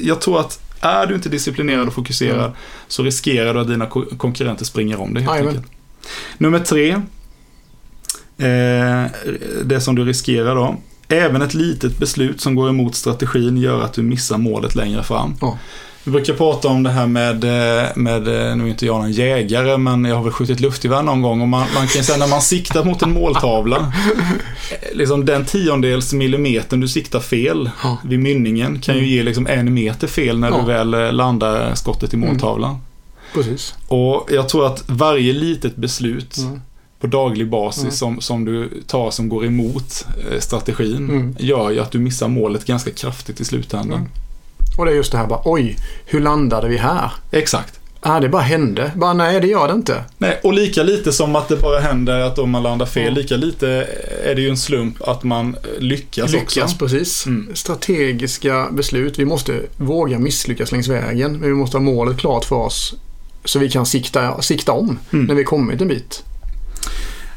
[0.00, 2.52] jag tror att är du inte disciplinerad och fokuserad mm.
[2.88, 5.66] så riskerar du att dina konkurrenter springer om dig helt enkelt.
[6.38, 6.90] Nummer tre.
[8.38, 9.10] Eh,
[9.64, 10.76] det som du riskerar då.
[11.08, 15.34] Även ett litet beslut som går emot strategin gör att du missar målet längre fram.
[15.40, 15.58] Ja.
[16.04, 19.12] Vi brukar prata om det här med, eh, med eh, nu är inte jag någon
[19.12, 22.26] jägare, men jag har väl skjutit luftgevär någon gång och man, man kan säga när
[22.26, 23.92] man siktar mot en måltavla,
[24.70, 27.98] eh, liksom den tiondels millimetern du siktar fel ja.
[28.04, 29.10] vid mynningen kan ju mm.
[29.10, 30.58] ge liksom en meter fel när ja.
[30.58, 32.28] du väl landar skottet i mm.
[32.28, 32.70] måltavlan.
[32.70, 32.82] Mm.
[33.34, 33.74] Precis.
[33.88, 36.60] Och jag tror att varje litet beslut mm.
[37.00, 37.92] på daglig basis mm.
[37.92, 40.06] som, som du tar som går emot
[40.38, 41.36] strategin mm.
[41.38, 44.08] gör ju att du missar målet ganska kraftigt i slutändan.
[44.78, 47.12] Och det är just det här bara, oj, hur landade vi här?
[47.30, 47.80] Exakt.
[48.02, 48.92] Ja, det bara hände.
[48.94, 50.04] Bara nej, det gör det inte.
[50.18, 53.14] Nej, och lika lite som att det bara händer att om man landar fel, mm.
[53.14, 53.68] lika lite
[54.24, 56.60] är det ju en slump att man lyckas, lyckas också.
[56.60, 57.26] Lyckas, precis.
[57.26, 57.54] Mm.
[57.54, 59.18] Strategiska beslut.
[59.18, 62.94] Vi måste våga misslyckas längs vägen, men vi måste ha målet klart för oss
[63.44, 65.24] så vi kan sikta, sikta om mm.
[65.24, 66.22] när vi kommit en bit.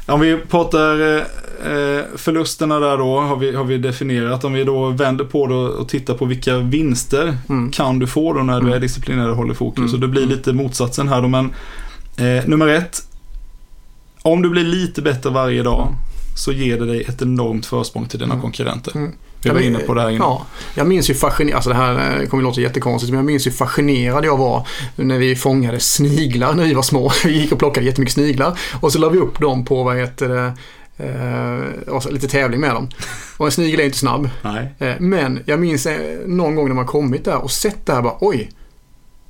[0.06, 4.44] Om vi pratar eh, förlusterna där då har vi, har vi definierat.
[4.44, 7.70] Om vi då vänder på det och tittar på vilka vinster mm.
[7.70, 8.80] kan du få då när du är mm.
[8.80, 9.78] disciplinerad och håller fokus.
[9.78, 9.94] Mm.
[9.94, 10.34] Och det blir mm.
[10.36, 11.28] lite motsatsen här då.
[11.28, 11.52] Men
[12.16, 13.02] eh, nummer ett.
[14.22, 15.88] Om du blir lite bättre varje dag
[16.36, 18.42] så ger det dig ett enormt försprång till dina mm.
[18.42, 18.92] konkurrenter.
[19.44, 20.28] Vi var inne på det här innan.
[20.28, 23.26] Ja, jag minns ju fascinerad, alltså det här eh, kommer att låta jättekonstigt, men jag
[23.26, 27.12] minns hur fascinerad jag var när vi fångade sniglar när vi var små.
[27.24, 30.28] Vi gick och plockade jättemycket sniglar och så la vi upp dem på, vad heter
[30.28, 30.52] det,
[30.96, 32.88] Eh, lite tävling med dem.
[33.36, 34.30] Och en snigel är inte snabb.
[34.78, 38.02] Eh, men jag minns eh, någon gång när man kommit där och sett det här
[38.02, 38.50] bara oj.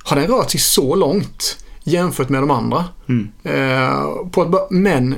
[0.03, 2.85] Har den rört sig så långt jämfört med de andra?
[3.09, 3.31] Mm.
[3.43, 5.15] Eh, på att, men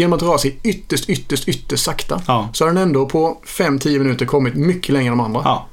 [0.00, 2.48] genom att röra sig ytterst, ytterst, ytterst sakta ja.
[2.52, 5.40] så har den ändå på 5-10 minuter kommit mycket längre än de andra.
[5.44, 5.66] Ja.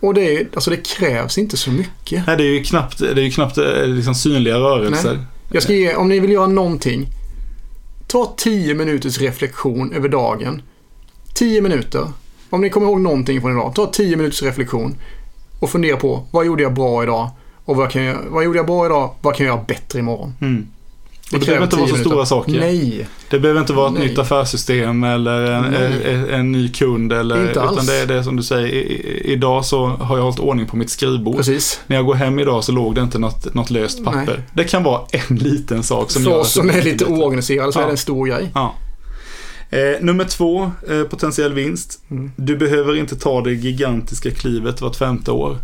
[0.00, 2.26] Och det, är, alltså det krävs inte så mycket.
[2.26, 5.14] Nej, det är ju knappt, det är ju knappt eh, liksom synliga rörelser.
[5.14, 5.24] Nej.
[5.52, 7.06] Jag ska ge, om ni vill göra någonting,
[8.06, 10.62] ta 10 minuters reflektion över dagen.
[11.34, 12.12] 10 minuter.
[12.50, 14.94] Om ni kommer ihåg någonting från idag, ta 10 minuters reflektion
[15.60, 17.30] och fundera på vad gjorde jag bra idag?
[17.64, 19.14] Och vad, kan jag, vad gjorde jag bra idag?
[19.20, 20.34] Vad kan jag göra bättre imorgon?
[20.40, 20.66] Mm.
[21.32, 22.10] Det, det behöver inte vara så minuter.
[22.10, 22.52] stora saker.
[22.52, 23.08] Nej.
[23.30, 24.08] Det behöver inte vara ett Nej.
[24.08, 27.12] nytt affärssystem eller en, en, en, ny kund.
[27.12, 27.72] Eller, inte alls.
[27.72, 28.66] Utan det är det som du säger.
[28.66, 31.36] I, idag så har jag hållit ordning på mitt skrivbord.
[31.36, 31.80] Precis.
[31.86, 34.24] När jag går hem idag så låg det inte något, något löst papper.
[34.26, 34.42] Nej.
[34.54, 37.78] Det kan vara en liten sak som För gör oss som är lite oorganiserade så
[37.78, 37.82] ja.
[37.82, 38.50] är det en stor grej.
[38.54, 38.74] Ja.
[39.70, 42.00] Eh, nummer två, eh, potentiell vinst.
[42.10, 42.32] Mm.
[42.36, 45.58] Du behöver inte ta det gigantiska klivet vart femte år.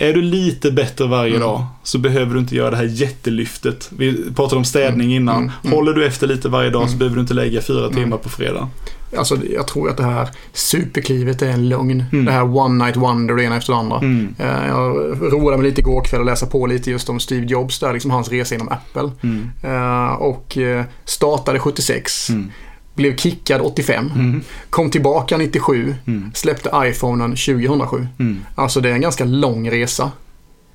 [0.00, 1.40] Är du lite bättre varje mm.
[1.40, 3.90] dag så behöver du inte göra det här jättelyftet.
[3.96, 5.22] Vi pratade om städning mm.
[5.22, 5.36] innan.
[5.36, 5.50] Mm.
[5.64, 5.76] mm.
[5.76, 6.98] Håller du efter lite varje dag så mm.
[6.98, 7.94] behöver du inte lägga fyra mm.
[7.94, 8.68] timmar på fredag.
[9.16, 12.04] Alltså, jag tror att det här superklivet är en lögn.
[12.10, 14.00] Det här one night wonder det ena efter det andra.
[14.38, 14.96] Eh, jag
[15.32, 18.10] roade mig lite igår kväll och läsa på lite just om Steve Jobs, där, liksom
[18.10, 19.10] hans resa inom Apple.
[19.62, 22.30] Eh, och eh, startade 76
[22.94, 24.42] blev kickad 85, mm.
[24.70, 26.30] kom tillbaka 97, mm.
[26.34, 28.06] släppte iPhonen 2007.
[28.18, 28.38] Mm.
[28.54, 30.10] Alltså det är en ganska lång resa.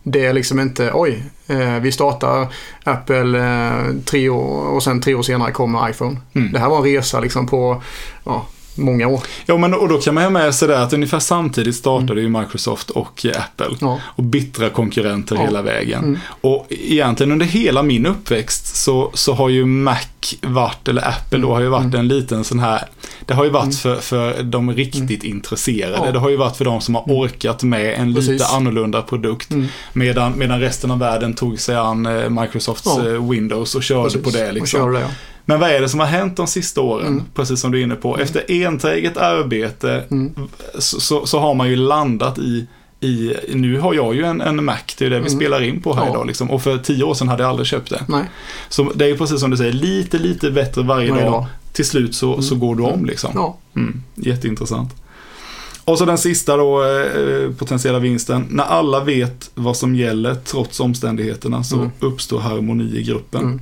[0.04, 2.47] Det är liksom inte, oj, eh, vi startar
[2.84, 6.17] Apple eh, tre år och sen tre år senare kommer iPhone.
[6.34, 6.51] Mm.
[6.51, 7.82] Det här var en resa liksom på
[8.23, 9.21] ja, många år.
[9.45, 12.29] Ja, men och då kan man ha med sig det att ungefär samtidigt startade ju
[12.29, 13.77] Microsoft och eh, Apple.
[13.81, 13.99] Ja.
[14.05, 15.41] Och bittra konkurrenter Ja.
[15.41, 16.03] hela vägen.
[16.03, 16.19] Mm.
[16.41, 19.95] Och egentligen under hela min uppväxt så, så har ju Mac
[20.41, 21.99] varit, eller Apple då, har ju varit Mm.
[21.99, 22.81] en liten sån här,
[23.25, 26.01] det har ju varit för, för de riktigt intresserade.
[26.05, 26.11] Ja.
[26.11, 28.53] Det har ju varit för de som har orkat med en lite Precis.
[28.53, 29.51] annorlunda produkt.
[29.51, 29.67] Mm.
[29.93, 34.23] Medan, medan resten av världen tog sig an eh, Microsofts eh, Windows och körde Precis.
[34.23, 34.51] på det.
[34.51, 34.97] Liksom.
[35.45, 37.08] Men vad är det som har hänt de sista åren?
[37.08, 37.23] Mm.
[37.34, 38.17] Precis som du är inne på.
[38.17, 40.34] Efter enträget arbete Mm.
[40.79, 42.67] så, så, så har man ju landat i,
[42.99, 45.39] i nu har jag ju en, en Mac, det är det vi Mm.
[45.39, 46.10] spelar in på här Ja.
[46.10, 46.27] idag.
[46.27, 46.51] Liksom.
[46.51, 48.03] Och för tio år sedan hade jag aldrig köpt det.
[48.08, 48.23] Nej,
[48.69, 51.31] Så det är ju precis som du säger, lite, lite bättre varje, Varje dag.
[51.34, 51.45] dag.
[51.73, 53.31] Till slut så, så går du om liksom.
[53.34, 53.58] ja.
[53.75, 54.93] Mm, jätteintressant.
[55.84, 58.45] Och så den sista då, eh, potentiella vinsten.
[58.49, 61.89] När alla vet vad som gäller trots omständigheterna så Mm.
[61.99, 63.62] uppstår harmoni i gruppen.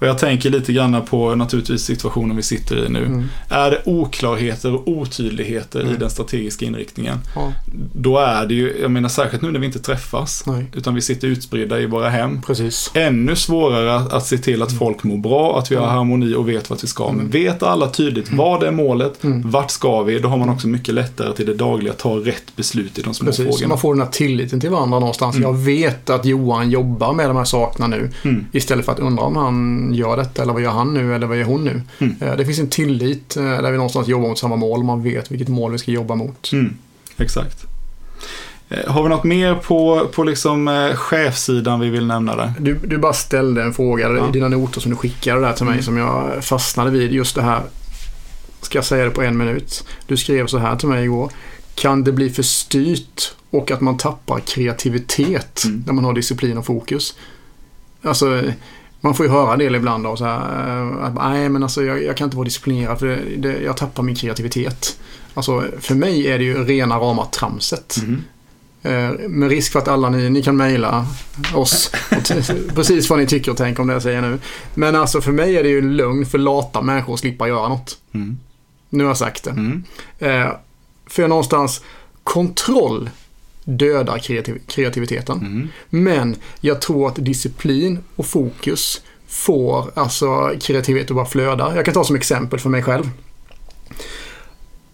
[0.00, 0.10] Mm.
[0.10, 3.04] Och jag tänker lite grann på naturligtvis situationen vi sitter i nu.
[3.06, 3.24] Mm.
[3.48, 5.98] Är det oklarheter och otydligheter i Mm.
[5.98, 7.52] den strategiska inriktningen, Ja.
[7.94, 11.00] då är det ju, jag menar särskilt nu när vi inte träffas, Nej, utan vi
[11.00, 12.42] sitter utspridda i våra hem.
[12.46, 12.90] precis.
[12.94, 15.96] Ännu svårare att, att se till att folk mår bra, att vi har Mm.
[15.96, 17.06] harmoni och vet vart vi ska.
[17.06, 17.30] Men Mm.
[17.30, 19.50] vet alla tydligt vad är målet, Mm.
[19.50, 22.56] vart ska vi, då har man också mycket lättare till det dagliga att ta rätt
[22.56, 23.68] beslut i de små Precis, frågorna.
[23.68, 25.36] man får den här tilliten till varandra någonstans.
[25.36, 25.48] Mm.
[25.48, 28.10] Jag vet att Johan jobbar med de här sakerna nu.
[28.24, 28.46] Mm.
[28.52, 31.36] Istället för att undra om han gör detta eller vad gör han nu eller vad
[31.36, 31.82] gör hon nu.
[31.98, 32.16] Mm.
[32.20, 34.84] Eh, Det finns en tillit eh, där vi någonstans jobbar mot samma mål.
[34.84, 36.52] Man vet vilket mål vi ska jobba mot.
[36.52, 36.76] Mm.
[37.16, 37.64] Exakt.
[38.68, 42.52] Eh, Har vi något mer på, på liksom, chefssidan vi vill nämna där?
[42.60, 44.28] Du, du bara ställde en fråga Ja.
[44.28, 45.84] i dina noter som du skickade där till mig Mm.
[45.84, 47.12] som jag fastnade vid.
[47.12, 47.62] Just det här.
[48.62, 49.84] Ska jag säga det på en minut?
[50.06, 51.30] Du skrev så här till mig igår.
[51.74, 55.84] Kan det bli för styrt och att man tappar kreativitet Mm.
[55.86, 57.14] när man har disciplin och fokus?
[58.02, 58.42] Alltså,
[59.00, 61.82] man får ju höra en del ibland då, så här, eh, att nej men alltså
[61.84, 64.98] jag, jag kan inte vara disciplinerad för det, det, jag tappar min kreativitet.
[65.34, 67.96] Alltså för mig är det ju rena rama tramset.
[68.02, 68.22] Mm.
[68.82, 71.06] Eh, Med risk för att alla ni, ni kan mejla
[71.54, 71.92] oss
[72.74, 74.38] precis vad ni tycker och tänker om det jag säger nu.
[74.74, 77.68] Men alltså för mig är det ju en lugn för lata människor att slippa göra
[77.68, 77.98] något.
[78.12, 78.38] Mm.
[78.90, 79.50] Nu har jag sagt det.
[79.50, 79.84] Mm.
[80.18, 80.52] Eh,
[81.06, 81.82] För någonstans
[82.24, 83.10] kontroll
[83.76, 85.38] dödar kreativ- kreativiteten.
[85.38, 85.68] Mm.
[85.90, 91.72] Men jag tror att disciplin och fokus får alltså kreativitet att bara flöda.
[91.76, 93.10] Jag kan ta som exempel för mig själv.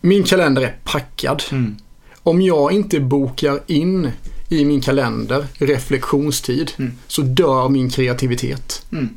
[0.00, 1.42] Min kalender är packad.
[1.52, 1.76] Mm.
[2.22, 4.10] Om jag inte bokar in
[4.48, 6.92] i min kalender reflektionstid Mm.
[7.06, 8.87] så dör min kreativitet.
[8.92, 9.08] Mm.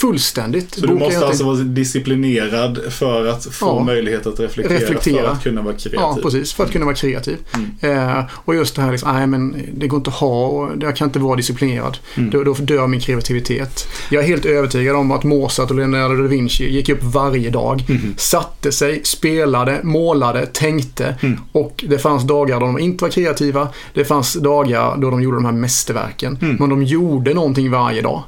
[0.00, 0.74] Fullständigt.
[0.74, 3.84] Så du måste inte alltså vara disciplinerad för att få Ja.
[3.84, 5.22] möjlighet att reflektera, Reflektera.
[5.22, 5.94] för att kunna vara kreativ.
[6.00, 6.52] Ja, precis.
[6.52, 7.36] För att kunna vara kreativ.
[7.54, 8.08] Mm.
[8.18, 10.96] Eh, och just det här liksom, nej men det går inte att ha och jag
[10.96, 11.98] kan inte vara disciplinerad.
[12.14, 12.30] Mm.
[12.30, 13.88] Då, då dör min kreativitet.
[14.10, 17.84] Jag är helt övertygad om att Mozart och Leonardo da Vinci gick upp varje dag.
[17.88, 18.14] Mhm.
[18.16, 21.14] Satte sig, spelade, målade, tänkte.
[21.20, 21.40] Mm.
[21.52, 23.68] Och det fanns dagar då de inte var kreativa.
[23.94, 26.38] Det fanns dagar då de gjorde de här mästerverken.
[26.42, 26.56] Mm.
[26.60, 28.22] Men de gjorde någonting varje dag.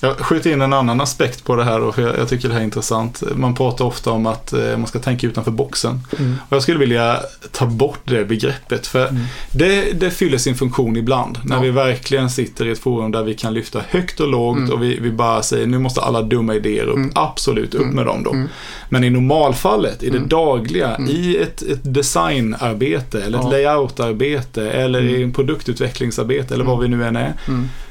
[0.00, 2.60] Jag skjuter in en annan aspekt på det här och jag, jag tycker det här
[2.60, 3.22] är intressant.
[3.36, 6.00] Man pratar ofta om att eh, man ska tänka utanför boxen.
[6.18, 6.34] Mm.
[6.48, 7.20] Och jag skulle vilja
[7.52, 9.22] ta bort det begreppet för Mm.
[9.52, 11.38] det, det fyller sin funktion ibland.
[11.44, 11.62] När Ja.
[11.62, 14.72] vi verkligen sitter i ett forum där vi kan lyfta högt och lågt Mm.
[14.72, 16.96] och vi, vi bara säger nu måste alla dumma idéer upp.
[16.96, 17.12] Mm.
[17.14, 18.30] Absolut, upp med dem då.
[18.32, 18.48] Mm.
[18.88, 20.28] Men i normalfallet, i det Mm.
[20.28, 23.50] dagliga, i ett, ett designarbete eller ett Ja.
[23.50, 27.32] layoutarbete eller i en produktutvecklingsarbete eller vad vi nu än är.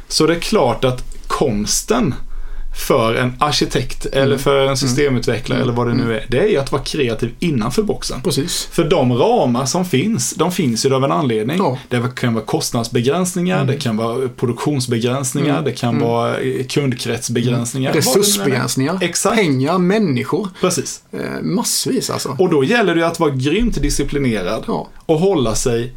[0.08, 2.14] Så det är klart att konsten
[2.88, 5.64] för en arkitekt eller för en systemutvecklare Mm.
[5.70, 8.22] eller vad det nu är, det är ju att vara kreativ innanför boxen.
[8.22, 8.68] Precis.
[8.72, 11.58] För de ramar som finns, de finns ju av en anledning.
[11.58, 11.78] Ja.
[11.90, 13.68] Det kan vara kostnadsbegränsningar, Mm.
[13.68, 15.64] det kan vara produktionsbegränsningar, Mm.
[15.64, 16.08] det kan Mm.
[16.08, 17.94] vara eh, kundkretsbegränsningar.
[17.94, 18.98] Resursbegränsningar.
[19.02, 19.36] Exakt.
[19.36, 20.50] Pengar, människor.
[20.62, 21.02] Precis.
[21.12, 22.36] Eh, massvis alltså.
[22.40, 24.88] Och då gäller det att vara grymt disciplinerad Ja.
[25.06, 25.94] och hålla sig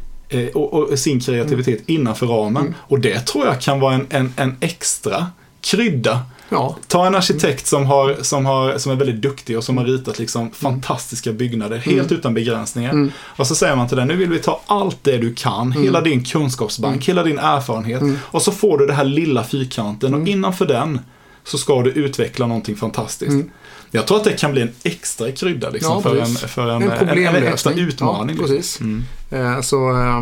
[0.53, 2.61] och, och sin kreativitet innanför ramen.
[2.61, 2.75] Mm.
[2.79, 5.27] Och det tror jag kan vara en, en, en extra
[5.61, 6.75] krydda Ja.
[6.87, 10.19] Ta en arkitekt som, har, som, har, som är väldigt duktig och som har ritat
[10.19, 12.91] liksom fantastiska byggnader helt utan begränsningar.
[12.91, 13.11] Mm.
[13.19, 16.01] Och så säger man till den, nu vill vi ta allt det du kan, hela
[16.01, 18.01] din kunskapsbank, hela din erfarenhet.
[18.01, 18.17] Mm.
[18.23, 20.99] Och så får du det här lilla fyrkanten och innanför den
[21.43, 23.45] så ska du utveckla någonting fantastiskt.
[23.91, 26.81] Jag tror att det kan bli en extra krydda liksom, Ja, för, en, för en,
[26.81, 28.35] En en, en, extra utmaning.
[28.39, 28.47] Ja, liksom.
[28.55, 28.79] precis.
[28.81, 29.03] Mm.
[29.31, 30.21] Eh, Så, eh,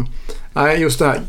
[0.53, 1.21] nej just det här.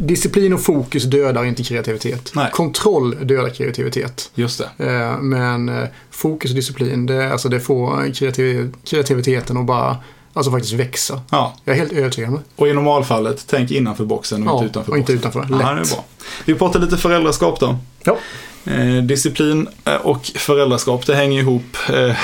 [0.00, 2.30] Disciplin och fokus dödar inte kreativitet.
[2.34, 2.50] Nej.
[2.52, 4.30] Kontroll dödar kreativitet.
[4.34, 4.86] Just det.
[4.86, 9.96] Eh, Men fokus och disciplin, det, alltså det får kreativ, kreativiteten att bara
[10.32, 11.20] Alltså faktiskt växa.
[11.30, 12.42] Ja, Jag är helt övertygad om det.
[12.56, 15.30] och i normalfallet, tänk innanför boxen och Ja, inte utanför och inte boxen.
[15.30, 15.46] utanför.
[15.50, 15.90] Ja, det är Lätt.
[15.94, 16.04] bra.
[16.44, 17.78] Vi pratar lite föräldraskap då.
[18.02, 18.16] Ja.
[18.64, 22.16] Eh, disciplin eh, och föräldraskap, det hänger ihop eh,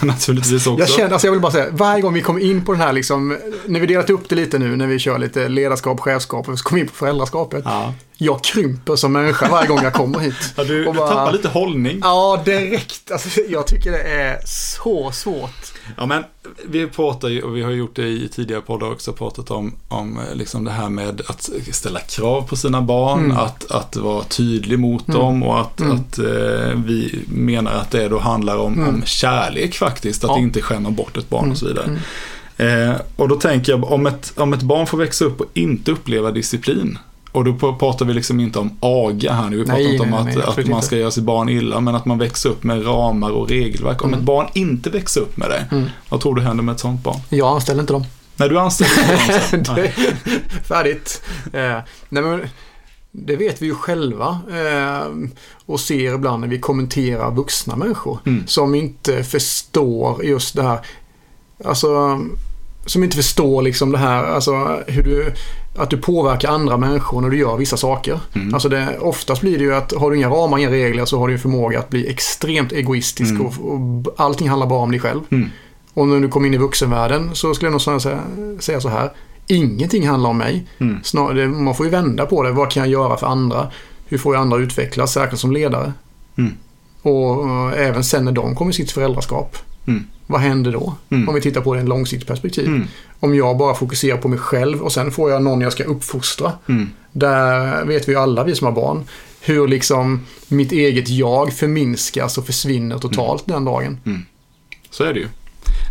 [0.02, 0.80] naturligtvis också.
[0.82, 2.92] Jag känner, alltså jag vill bara säga, varje gång vi kommer in på den här
[2.92, 6.58] liksom, när vi delat upp det lite nu, när vi kör lite ledarskap, chefskap, och
[6.58, 7.62] så kommer vi in på föräldraskapet.
[7.64, 7.94] Ja.
[8.16, 10.34] Jag krymper som människa varje gång jag kommer hit.
[10.56, 11.98] Ja, du, bara- tappar lite hållning.
[12.02, 13.10] Ja, direkt.
[13.10, 15.71] Alltså, jag tycker det är så svårt.
[15.96, 16.24] Ja, men
[16.68, 20.18] vi pratar ju, och vi har gjort det i tidigare poddar också, pratat om, om
[20.18, 23.36] eh, liksom det här med att ställa krav på sina barn, Mm.
[23.36, 25.20] att, att vara tydlig mot Mm.
[25.20, 25.96] dem och att, Mm.
[25.96, 28.88] att eh, vi menar att det då handlar om, Mm.
[28.88, 30.38] om kärlek faktiskt, att Ja.
[30.38, 31.52] inte skämma bort ett barn Mm.
[31.52, 31.84] och så vidare.
[31.84, 31.98] Mm.
[32.90, 35.90] Eh, och då tänker jag, om ett, om ett barn får växa upp och inte
[35.92, 36.98] uppleva disciplin,
[37.32, 40.10] och då pratar vi liksom inte om aga här nu, vi pratar Nej, inte om
[40.10, 40.86] nej, att, nej, att man inte.
[40.86, 44.02] ska göra sitt barn illa, men att man växer upp med ramar och regelverk.
[44.02, 44.20] Om Mm.
[44.20, 45.88] ett barn inte växer upp med det, Mm.
[46.08, 47.20] vad tror du händer med ett sånt barn?
[47.28, 48.04] Jag anställer inte dem.
[48.36, 49.92] När du anställer dem det, Nej.
[50.68, 51.22] färdigt.
[51.52, 52.40] Eh, nej men,
[53.10, 55.06] det vet vi ju själva eh,
[55.66, 58.46] och ser ibland när vi kommenterar vuxna människor Mm.
[58.46, 60.78] som inte förstår just det här.
[61.64, 62.20] Alltså,
[62.86, 65.32] som inte förstår liksom det här, alltså hur du,
[65.76, 68.20] att du påverkar andra människor när du gör vissa saker.
[68.34, 68.54] Mm.
[68.54, 71.28] Alltså det, oftast blir det ju att har du inga ramar, inga regler så har
[71.28, 73.46] du en förmåga att bli extremt egoistisk Mm.
[73.46, 75.20] och, och allting handlar bara om dig själv.
[75.30, 75.48] Mm.
[75.94, 78.20] Och när du kommer in i vuxenvärlden så skulle jag nog säga,
[78.58, 79.12] säga så här.
[79.46, 80.66] Ingenting handlar om mig.
[80.78, 80.98] Mm.
[81.02, 82.50] Snarare, man får ju vända på det.
[82.52, 83.68] Vad kan jag göra för andra?
[84.06, 85.92] Hur får jag andra utvecklas, särskilt som ledare?
[86.38, 86.52] Mm.
[87.02, 89.56] Och eh, även sen när de kommer i sitt föräldraskap.
[89.86, 90.04] Mm.
[90.26, 90.94] Vad händer då?
[91.10, 91.28] Mm.
[91.28, 92.66] Om vi tittar på det i ett långsiktigt perspektiv.
[92.66, 92.84] Mm.
[93.20, 96.52] Om jag bara fokuserar på mig själv och sen får jag någon jag ska uppfostra.
[96.68, 96.88] Mm.
[97.12, 99.04] Där vet vi ju alla, vi som har barn,
[99.40, 103.98] hur liksom mitt eget jag förminskas och försvinner totalt den dagen.
[104.90, 105.26] Så är det ju.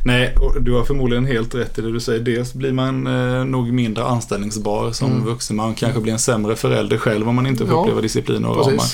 [0.06, 2.20] Nej, du har förmodligen helt rätt i det du säger.
[2.20, 5.26] Dels blir man eh, nog mindre anställningsbar som Mm.
[5.26, 5.56] vuxen.
[5.56, 8.56] Man kanske blir en sämre förälder själv om man inte får Ja, uppleva disciplin och
[8.58, 8.86] ramar.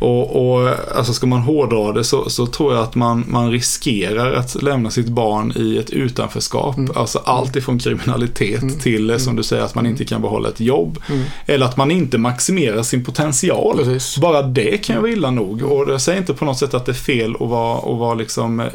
[0.00, 4.32] Och, och alltså ska man hårdra det så, så tror jag att man, man riskerar
[4.32, 6.76] att lämna sitt barn i ett utanförskap.
[6.76, 6.90] Mm.
[6.96, 8.78] Alltså allt ifrån kriminalitet Mm.
[8.78, 9.36] till, eh, som Mm.
[9.36, 10.98] du säger, att man inte kan behålla ett jobb.
[11.10, 11.22] Mm.
[11.46, 13.76] Eller att man inte maximerar sin potential.
[13.76, 14.18] Precis.
[14.18, 15.62] Bara det kan ju vara illa nog.
[15.62, 18.14] Och jag säger inte på något sätt att det är fel att vara, att vara
[18.14, 18.68] liksom, eh,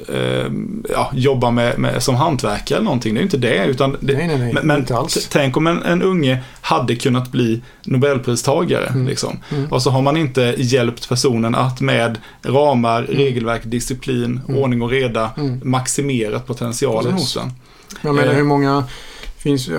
[0.93, 3.13] ja, jobba med, med, som hantverkare eller någonting.
[3.13, 3.65] Det är ju inte det.
[3.65, 4.63] Utan det Nej, nej, nej.
[4.63, 5.27] men inte alls.
[5.31, 8.85] tänk om en, en unge hade kunnat bli Nobelpristagare.
[8.87, 9.07] Mm.
[9.07, 9.39] Liksom.
[9.51, 9.71] Mm.
[9.71, 14.61] Och så har man inte hjälpt personen att med ramar, regelverk, disciplin, Mm.
[14.61, 15.59] ordning och reda Mm.
[15.63, 17.35] maximerat potentialen Precis.
[17.35, 17.51] hos den.
[18.01, 18.35] Jag menar Eh.
[18.35, 18.83] hur många
[19.37, 19.69] finns,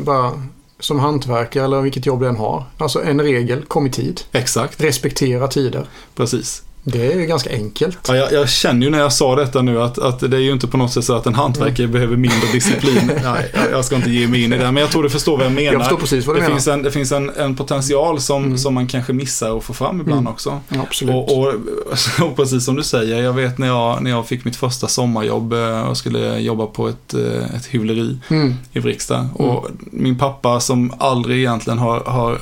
[0.00, 0.32] bara,
[0.80, 2.64] som hantverkare eller vilket jobb den har.
[2.78, 4.20] Alltså en regel, kom i tid.
[4.32, 5.86] Exakt, Respektera tider.
[6.14, 6.62] precis.
[6.88, 7.98] Det är ju ganska enkelt.
[8.08, 10.52] Ja, jag, jag känner ju när jag sa detta nu att, att det är ju
[10.52, 11.92] inte på något sätt så att en hantverkare Mm.
[11.92, 13.06] behöver mindre disciplin.
[13.24, 15.36] Nej, jag, jag ska inte ge mig in i det, men jag tror du förstår
[15.36, 15.72] vad jag menar.
[15.72, 16.54] Jag förstår precis vad du det, menar.
[16.56, 18.58] finns en, det finns en, en potential som, Mm.
[18.58, 20.32] som man kanske missar att få fram ibland Mm.
[20.32, 20.60] också.
[20.68, 21.14] Ja, absolut.
[21.14, 21.54] Och, och,
[22.30, 25.52] och precis som du säger, jag vet när jag, när jag fick mitt första sommarjobb
[25.52, 28.54] eh, och skulle jobba på ett, eh, ett hyvleri Mm.
[28.72, 29.28] i Vrigstad.
[29.34, 32.38] Och min pappa som aldrig egentligen har, har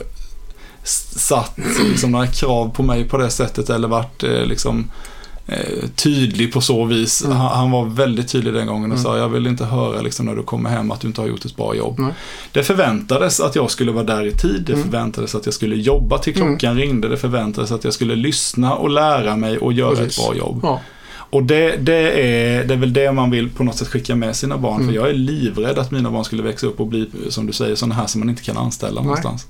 [0.85, 1.59] satt
[1.91, 4.91] liksom, några krav på mig på det sättet eller varit eh, liksom,
[5.47, 7.25] eh, tydlig på så vis.
[7.25, 7.37] Mm.
[7.37, 9.05] Han, var väldigt tydlig den gången och Mm.
[9.05, 11.45] sa jag vill inte höra liksom, när du kommer hem att du inte har gjort
[11.45, 11.95] ett bra jobb.
[11.99, 12.13] Nej.
[12.53, 14.63] Det förväntades att jag skulle vara där i tid.
[14.67, 14.85] Det Mm.
[14.85, 17.09] förväntades att jag skulle jobba till klockan ringde.
[17.09, 20.19] Det förväntades att jag skulle lyssna och lära mig och göra Precis.
[20.19, 20.61] ett bra jobb.
[20.63, 20.81] Ja.
[21.31, 24.37] Och det, det, är, det är väl det man vill på något sätt skicka med
[24.37, 24.75] sina barn.
[24.75, 24.87] Mm.
[24.89, 27.75] För jag är livrädd att mina barn skulle växa upp och bli, som du säger,
[27.75, 29.05] sådana här som man inte kan anställa Nej.
[29.05, 29.47] någonstans.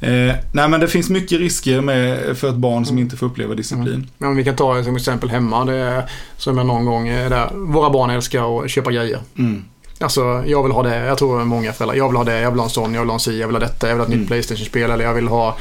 [0.00, 3.04] Eh, nej men det finns mycket risker med, för ett barn som Mm.
[3.04, 4.10] inte får uppleva disciplin.
[4.18, 5.64] Men vi kan ta som exempel hemma.
[5.64, 6.02] Det är,
[6.36, 7.50] som jag någon gång är där.
[7.54, 9.18] Våra barn älskar att köpa grejer.
[9.38, 9.64] Mm.
[10.00, 10.96] Alltså, jag vill ha det.
[11.06, 11.96] Jag tror många föräldrar.
[11.96, 13.46] Jag vill ha det, jag vill ha en sån, jag vill ha en si, jag
[13.46, 14.20] vill ha detta, jag vill ha ett Mm.
[14.20, 15.56] nytt Playstation-spel eller jag vill ha...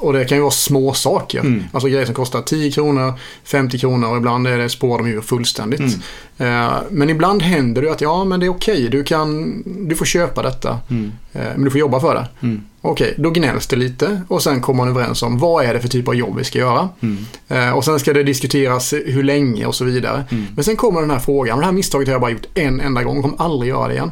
[0.00, 1.40] Och det kan ju vara små saker.
[1.40, 1.64] Mm.
[1.72, 3.12] Alltså grejer som kostar 10 kronor,
[3.44, 5.80] 50 kronor och ibland är det spår de ur fullständigt.
[6.38, 6.64] Mm.
[6.66, 8.88] Eh, men ibland händer det att ja, men det är okej.
[8.88, 9.62] Du kan...
[9.88, 10.78] Du får köpa detta.
[10.90, 11.12] Mm.
[11.32, 12.26] Eh, men du får jobba för det.
[12.82, 12.92] Mm.
[12.92, 15.88] Okej, då gnälls det lite och sen kommer man överens om vad är det för
[15.88, 16.88] typ av jobb vi ska göra.
[17.00, 17.24] Mm.
[17.48, 20.24] Eh, och sen ska det diskuteras hur länge och så vidare.
[20.30, 20.46] Mm.
[20.54, 23.02] Men sen kommer den här frågan, det här misstaget har jag bara gjort en enda
[23.02, 24.10] gång och kommer aldrig göra det igen.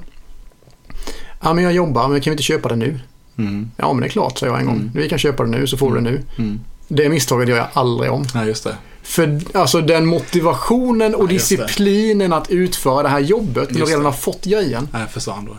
[1.42, 3.00] Ja, men jag jobbar, men kan vi inte köpa det nu?
[3.38, 3.70] Mm.
[3.76, 4.76] Ja, men det är klart, sa jag en gång.
[4.76, 4.90] Mm.
[4.94, 6.22] Vi kan köpa det nu, så får du det nu.
[6.38, 6.60] Mm.
[6.88, 8.24] Det misstaget gör jag aldrig om.
[8.34, 8.74] Nej, just det.
[9.02, 11.32] För alltså den motivationen och Ja, det.
[11.32, 14.06] disciplinen att utföra det här jobbet när du redan det.
[14.08, 14.88] har fått grejen.
[14.92, 15.56] Nej, försvann då.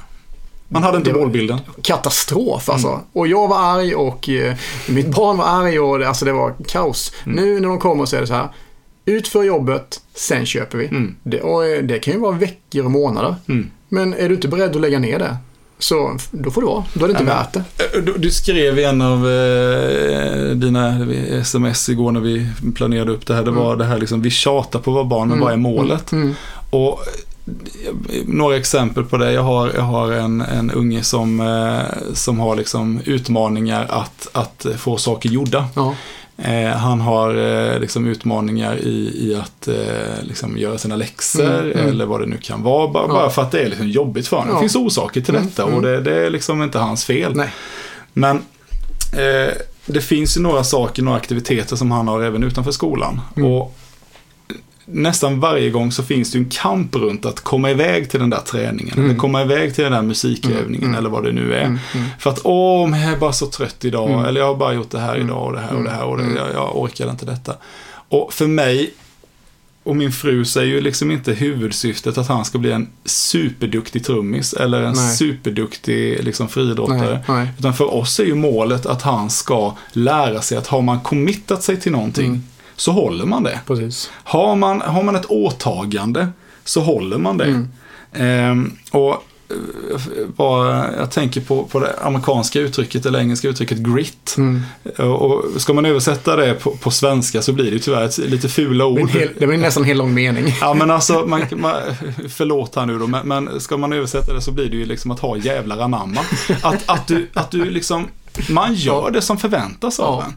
[0.70, 1.60] Man hade inte målbilden.
[1.82, 2.88] Katastrof alltså.
[2.88, 3.00] Mm.
[3.14, 4.56] Och jag var arg och eh,
[4.90, 7.12] mitt barn var arg och det, alltså det var kaos.
[7.26, 7.36] Mm.
[7.36, 8.48] Nu när de kommer så är det så här.
[9.06, 10.86] Utför jobbet, sen köper vi.
[10.88, 11.16] Mm.
[11.24, 13.36] Det, och eh, det kan ju vara veckor och månader.
[13.48, 13.70] Mm.
[13.90, 15.38] Men är du inte beredd att lägga ner det,
[15.80, 16.84] så då får det vara.
[16.94, 17.98] Då är det inte Ja, värt det.
[17.98, 21.08] Eh, Du, du skrev i en av eh, dina
[21.42, 23.44] sms igår när vi planerade upp det här.
[23.44, 26.12] Det var det här liksom, vi tjatar på våra barn, men vad är målet?
[26.12, 26.36] Mm.
[26.70, 26.96] Och eh,
[28.26, 29.32] några exempel på det.
[29.32, 34.66] Jag har, jag har en, en unge som, eh, som har liksom utmaningar att, att
[34.78, 35.66] få saker gjorda.
[35.76, 35.96] Ja.
[36.38, 39.68] Eh, han har eh, liksom utmaningar i, i att
[40.22, 41.88] liksom göra sina läxor Mm, mm.
[41.90, 42.88] eller vad det nu kan vara.
[42.88, 43.14] Bara, Ja.
[43.14, 44.50] bara för att det är liksom jobbigt för honom.
[44.52, 44.56] Ja.
[44.56, 45.76] Det finns orsaker till Mm, detta mm.
[45.76, 47.36] och det, det är liksom inte hans fel.
[47.36, 47.50] Nej.
[48.14, 48.36] Men
[49.18, 49.54] eh,
[49.86, 53.22] det finns ju några saker, några aktiviteter som han har även utanför skolan.
[53.38, 53.52] Mm.
[53.52, 53.76] Och
[54.92, 58.40] nästan varje gång så finns det en kamp runt att komma iväg till den där
[58.40, 58.94] träningen.
[58.98, 59.06] Mm.
[59.10, 61.64] Eller komma iväg till den där musikövningen Mm, eller vad det nu är.
[61.64, 61.80] Mm.
[61.94, 62.08] Mm.
[62.20, 64.10] För att åh, men jag är bara så trött idag.
[64.12, 64.26] Mm.
[64.26, 65.28] Eller jag har bara gjort det här Mm.
[65.28, 66.04] idag och det här och det här.
[66.04, 67.54] Och det, jag, jag orkar inte detta.
[68.10, 68.94] Och för mig
[69.84, 74.54] och min fru är ju liksom inte huvudsyftet att han ska bli en superduktig trummis
[74.54, 75.16] eller en Nej.
[75.16, 77.24] superduktig liksom, friidrottare.
[77.28, 77.48] Nej, nej.
[77.60, 81.64] Utan för oss är ju målet att han ska lära sig att har man committat
[81.64, 82.44] sig till någonting.
[82.80, 83.60] Så håller man det.
[83.68, 84.12] Precis.
[84.14, 86.28] Har man, har man ett åtagande
[86.64, 87.46] så håller man det.
[87.46, 87.68] Mm.
[88.14, 94.36] Ehm, och eh, bara, jag tänker på, på det amerikanska uttrycket eller engelska uttrycket grit.
[94.38, 94.62] Mm.
[95.12, 98.86] Och ska man översätta det på, på svenska så blir det tyvärr ett lite fula
[98.86, 99.10] Det, blir ord.
[99.10, 100.56] hel, det blir nästan en hel lång mening.
[100.62, 101.74] Ja men alltså, man, man,
[102.30, 105.12] förlåt här nu då, men, men ska man översätta det så blir det ju liksom
[105.12, 106.22] att ha jävlar anamma.
[106.62, 108.08] Att, att, du, att du liksom,
[108.50, 110.26] man gör det som förväntas av Ja.
[110.26, 110.34] en.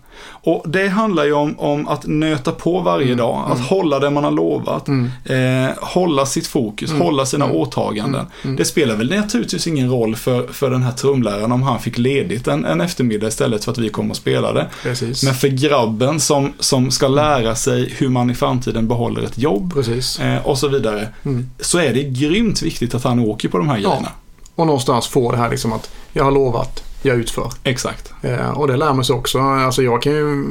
[0.53, 4.24] Och det handlar ju om, om att nöta på varje dag, att hålla det man
[4.24, 5.11] har lovat, Mm.
[5.24, 8.26] eh, hålla sitt fokus, hålla sina åtaganden.
[8.59, 12.48] Det spelar väl naturligtvis ingen roll för, för den här trumläraren om han fick ledigt
[12.48, 14.66] en, en eftermiddag istället för att vi kom och spelade.
[14.82, 15.22] Precis.
[15.24, 19.72] Men för grabben som, som ska lära sig hur man i framtiden behåller ett jobb
[20.20, 21.09] eh, och så vidare.
[21.24, 21.50] Mm.
[21.61, 23.88] Så är det grymt viktigt att han åker på de här Ja.
[23.88, 24.09] grejerna.
[24.55, 27.53] Och någonstans få det här liksom att jag har lovat, jag utför.
[27.64, 28.12] Exakt.
[28.22, 29.38] Eh, och det lär man sig också.
[29.38, 30.44] Alltså jag kan ju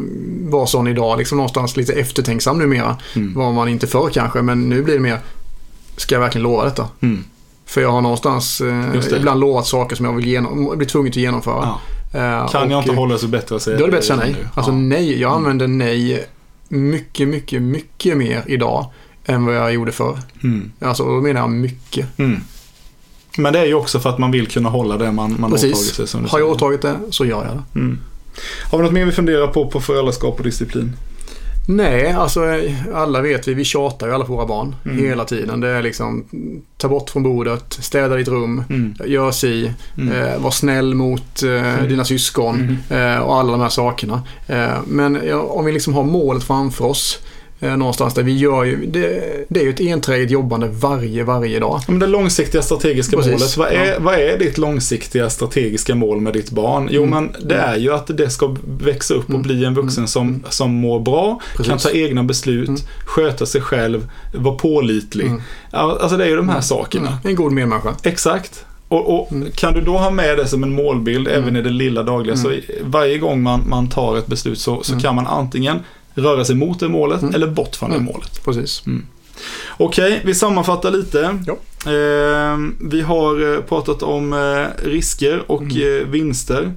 [0.50, 2.98] vara sån idag, liksom någonstans lite eftertänksam numera.
[3.16, 3.34] Mm.
[3.34, 5.20] Var man inte förr kanske, men nu blir det mer,
[5.98, 6.88] ska jag verkligen lova detta?
[7.00, 7.24] Mm.
[7.66, 11.16] För jag har någonstans eh, ibland lovat saker som jag vill genom, blir tvungen att
[11.16, 11.78] genomföra.
[12.14, 12.20] Ja.
[12.20, 14.20] Eh, Kan och, jag inte hålla så bättre att säga Då är det bättre att
[14.20, 14.42] säga nej.
[14.44, 14.48] nu.
[14.54, 14.78] Alltså ja.
[14.78, 16.28] nej, jag använder nej
[16.68, 18.86] mycket, mycket, mycket mer idag
[19.26, 20.20] än vad jag gjorde förr.
[20.44, 20.72] Mm.
[20.80, 22.20] Alltså då menar jag mycket.
[22.20, 22.42] Mm.
[23.38, 25.72] Men det är ju också för att man vill kunna hålla det man, man Precis.
[25.74, 26.08] åtagit sig.
[26.08, 27.80] Som du Har jag åtagit det så gör jag det.
[27.80, 28.00] Mm.
[28.72, 30.94] Har vi något mer vi funderar på på föräldraskap och disciplin?
[31.68, 32.42] Nej, alltså
[32.94, 34.98] alla vet vi, vi tjatar ju alla på våra barn Mm.
[34.98, 35.60] hela tiden.
[35.60, 36.24] Det är liksom
[36.78, 38.94] ta bort från bordet, städa ditt rum, Mm.
[39.06, 40.14] gör si, Mm.
[40.14, 44.22] eh, var snäll mot eh, dina syskon eh, och alla de här sakerna.
[44.48, 47.20] Eh, men ja, om vi liksom har målet framför oss
[47.62, 51.60] eh, någonstans där vi gör ju, det, det är ju ett enträget jobbande varje, varje
[51.60, 51.80] dag.
[51.88, 53.32] Ja, Men det långsiktiga strategiska Precis.
[53.32, 53.96] målet, vad är, Ja.
[54.00, 56.88] vad är ditt långsiktiga strategiska mål med ditt barn?
[56.92, 57.24] Jo, Mm.
[57.24, 59.42] men det är ju att det ska växa upp och Mm.
[59.42, 61.70] bli en vuxen som, som mår bra, Precis.
[61.70, 62.82] kan ta egna beslut, Mm.
[63.06, 65.28] sköta sig själv, vara pålitlig.
[65.28, 65.42] Mm.
[65.72, 67.08] Alltså det är ju de här sakerna.
[67.08, 67.20] Mm.
[67.24, 67.96] En god medmänniska.
[68.04, 68.66] Exakt.
[68.88, 69.52] Och, och Mm.
[69.56, 72.48] kan du då ha med det som en målbild även i det lilla dagliga så
[72.48, 72.60] Mm.
[72.60, 75.02] i- varje gång man, man tar ett beslut så, så Mm.
[75.02, 75.80] kan man antingen
[76.16, 77.36] röra sig mot det målet Mm.
[77.36, 78.06] eller bort från Mm.
[78.06, 78.46] det målet.
[78.46, 78.84] Precis.
[79.78, 81.38] Okej, vi sammanfattar lite.
[81.48, 81.54] Ja.
[81.92, 85.78] Eh, vi har eh, pratat om eh, risker och Mm.
[86.02, 86.74] eh, vinster.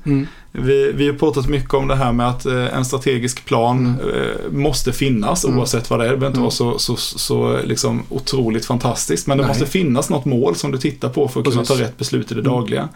[0.55, 0.67] Mm.
[0.67, 4.15] Vi, vi har pratat mycket om det här med att eh, en strategisk plan Mm.
[4.17, 5.59] eh, måste finnas Mm.
[5.59, 6.11] oavsett vad det är.
[6.11, 6.43] Det behöver inte Mm.
[6.45, 9.27] vara så, så, så liksom otroligt fantastiskt.
[9.27, 9.49] Men det Nej.
[9.49, 11.77] måste finnas något mål som du tittar på för att kunna Precis.
[11.79, 12.53] ta rätt beslut i det Mm.
[12.53, 12.89] dagliga.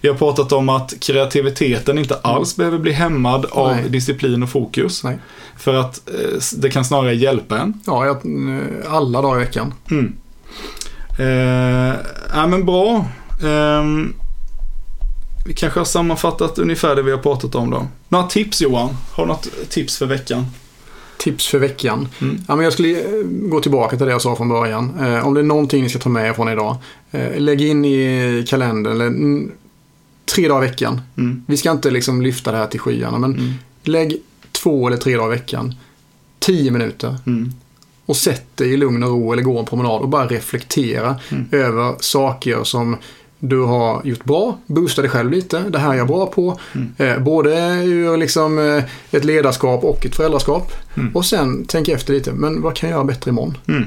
[0.00, 3.88] Vi har pratat om att kreativiteten inte alls behöver bli hämmad av Nej.
[3.88, 5.04] disciplin och fokus.
[5.04, 5.18] Nej.
[5.58, 7.80] För att eh, det kan snarare hjälpa en.
[7.86, 8.16] Ja, jag,
[8.88, 9.74] alla dagar i veckan.
[9.90, 10.12] Mm.
[11.18, 11.94] Eh,
[12.34, 13.04] ja men bra.
[13.44, 14.14] Ehm,
[15.46, 17.86] vi kanske har sammanfattat ungefär det vi har pratat om då.
[18.08, 18.96] Några tips Johan?
[19.12, 20.44] Har du något tips för veckan?
[21.18, 22.08] Tips för veckan.
[22.20, 22.38] Mm.
[22.48, 24.98] Ja, men jag skulle eh, gå tillbaka till det jag sa från början.
[25.00, 26.76] Eh, om det är någonting ni ska ta med er från idag.
[27.10, 29.52] Eh, lägg in i kalendern, eller mm,
[30.34, 31.00] tre dagar i veckan.
[31.16, 31.44] Mm.
[31.48, 33.52] Vi ska inte liksom lyfta det här till skyarna, men Mm.
[33.82, 34.16] lägg
[34.52, 35.74] två eller tre dagar i veckan.
[36.38, 37.16] Tio minuter.
[37.26, 37.52] Mm.
[38.06, 41.48] Och sätt dig i lugn och ro eller gå en promenad och bara reflektera Mm.
[41.52, 42.96] över saker som
[43.38, 45.60] du har gjort bra, boosta dig själv lite.
[45.60, 46.58] Det här är jag bra på.
[46.74, 46.92] Mm.
[46.96, 47.50] Eh, både
[47.84, 50.72] ur liksom, eh, ett ledarskap och ett föräldraskap.
[50.94, 51.16] Mm.
[51.16, 53.58] Och sen tänk efter lite, men vad kan jag göra bättre imorgon?
[53.68, 53.84] Mm.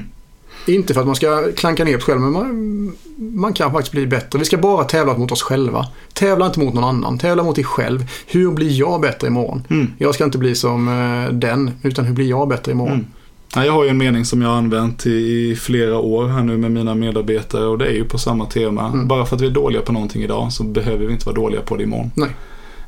[0.66, 3.92] Inte för att man ska klanka ner på sig själv, men man, man kan faktiskt
[3.92, 4.38] bli bättre.
[4.38, 5.86] Vi ska bara tävla mot oss själva.
[6.12, 8.06] Tävla inte mot någon annan, tävla mot dig själv.
[8.26, 9.62] Hur blir jag bättre imorgon?
[9.70, 9.92] Mm.
[9.98, 13.06] Jag ska inte bli som eh, den, utan hur blir jag bättre imorgon?
[13.54, 16.56] Ja, Jag har ju en mening som jag har använt i flera år här nu
[16.56, 18.86] med mina medarbetare och det är ju på samma tema.
[18.86, 19.08] Mm.
[19.08, 21.60] Bara för att vi är dåliga på någonting idag så behöver vi inte vara dåliga
[21.60, 22.10] på det imorgon.
[22.14, 22.30] Nej.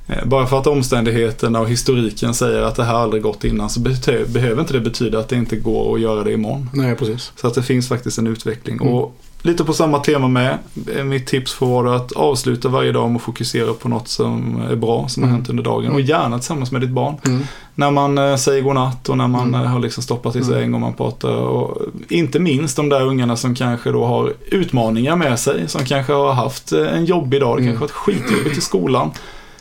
[0.06, 3.80] Eh, Bara för att omständigheterna och historiken säger att det här aldrig gått innan så
[3.80, 6.70] behöver inte det betyda att det inte går att göra det imorgon.
[6.72, 7.32] Nej, precis.
[7.36, 8.76] Så att det finns faktiskt en utveckling.
[8.80, 8.88] Mm.
[8.94, 10.58] Och lite på samma tema med.
[10.96, 14.62] eh, Mitt tips får vara att avsluta varje dag med att fokusera på något som
[14.70, 15.36] är bra som har Mm.
[15.38, 15.92] hänt under dagen.
[15.92, 17.14] Och gärna tillsammans med ditt barn.
[17.26, 17.42] Mm.
[17.74, 19.60] När man eh, säger godnatt och när man Mm.
[19.62, 20.50] eh, har liksom stoppat i Mm.
[20.50, 21.30] säng och man pratar.
[21.36, 21.78] Och
[22.08, 25.68] inte minst de där ungarna som kanske då har utmaningar med sig.
[25.68, 27.56] Som kanske har haft en jobbig dag.
[27.56, 27.78] Det Mm.
[27.78, 29.10] kanske har varit skitjobbigt i skolan.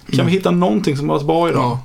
[0.05, 0.25] Kan Mm.
[0.25, 1.61] vi hitta någonting som har varit bra idag?
[1.63, 1.79] Ja.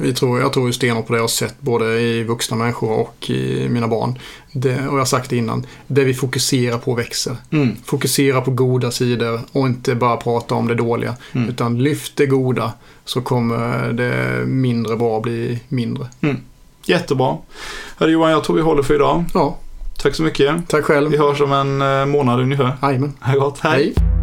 [0.00, 3.30] Vi tror, jag tror stenhårt på det jag har sett både i vuxna människor och
[3.30, 4.18] i mina barn.
[4.52, 5.66] Det, och jag har sagt det innan.
[5.86, 7.36] Det vi fokuserar på växer.
[7.50, 7.76] Mm.
[7.84, 11.16] Fokusera på goda sidor och inte bara prata om det dåliga.
[11.32, 11.48] Mm.
[11.48, 12.72] Utan lyft det goda
[13.04, 16.06] så kommer det mindre bra bli mindre.
[16.86, 17.36] Jättebra.
[17.96, 19.24] Hörru Johan, jag tror vi håller för idag.
[19.34, 19.56] Ja,
[20.02, 20.68] Tack så mycket.
[20.68, 21.10] tack själv.
[21.10, 22.76] Vi hörs om en eh, månad ungefär.
[22.82, 23.12] Jajamän.
[23.20, 23.58] Ha gott.
[23.58, 23.72] Hej.
[23.96, 24.17] Hej.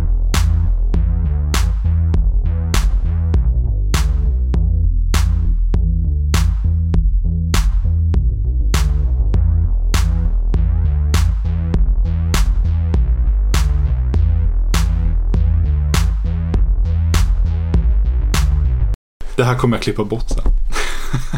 [19.36, 20.44] Det här kommer jag klippa bort sen.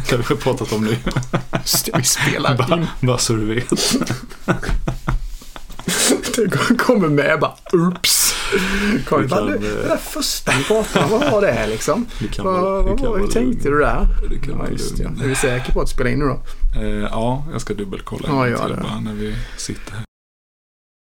[0.09, 0.97] Det har vi pratat om nu.
[1.95, 2.87] Vi spelar Bara, in.
[3.01, 3.69] bara så du vet.
[6.35, 8.33] Det kommer med bara oops.
[9.19, 12.05] Vi bara, det, eh, det där första vi pratade om, vad var det här liksom?
[12.33, 14.07] Kan Vad, kan hur tänkte du där?
[14.43, 15.03] Kan Ja, just det.
[15.03, 16.39] Är vi säkra på att spela in nu då?
[16.81, 18.75] Eh, ja, jag ska dubbelkolla Ja, gör det.
[18.81, 20.03] bara när vi sitter här.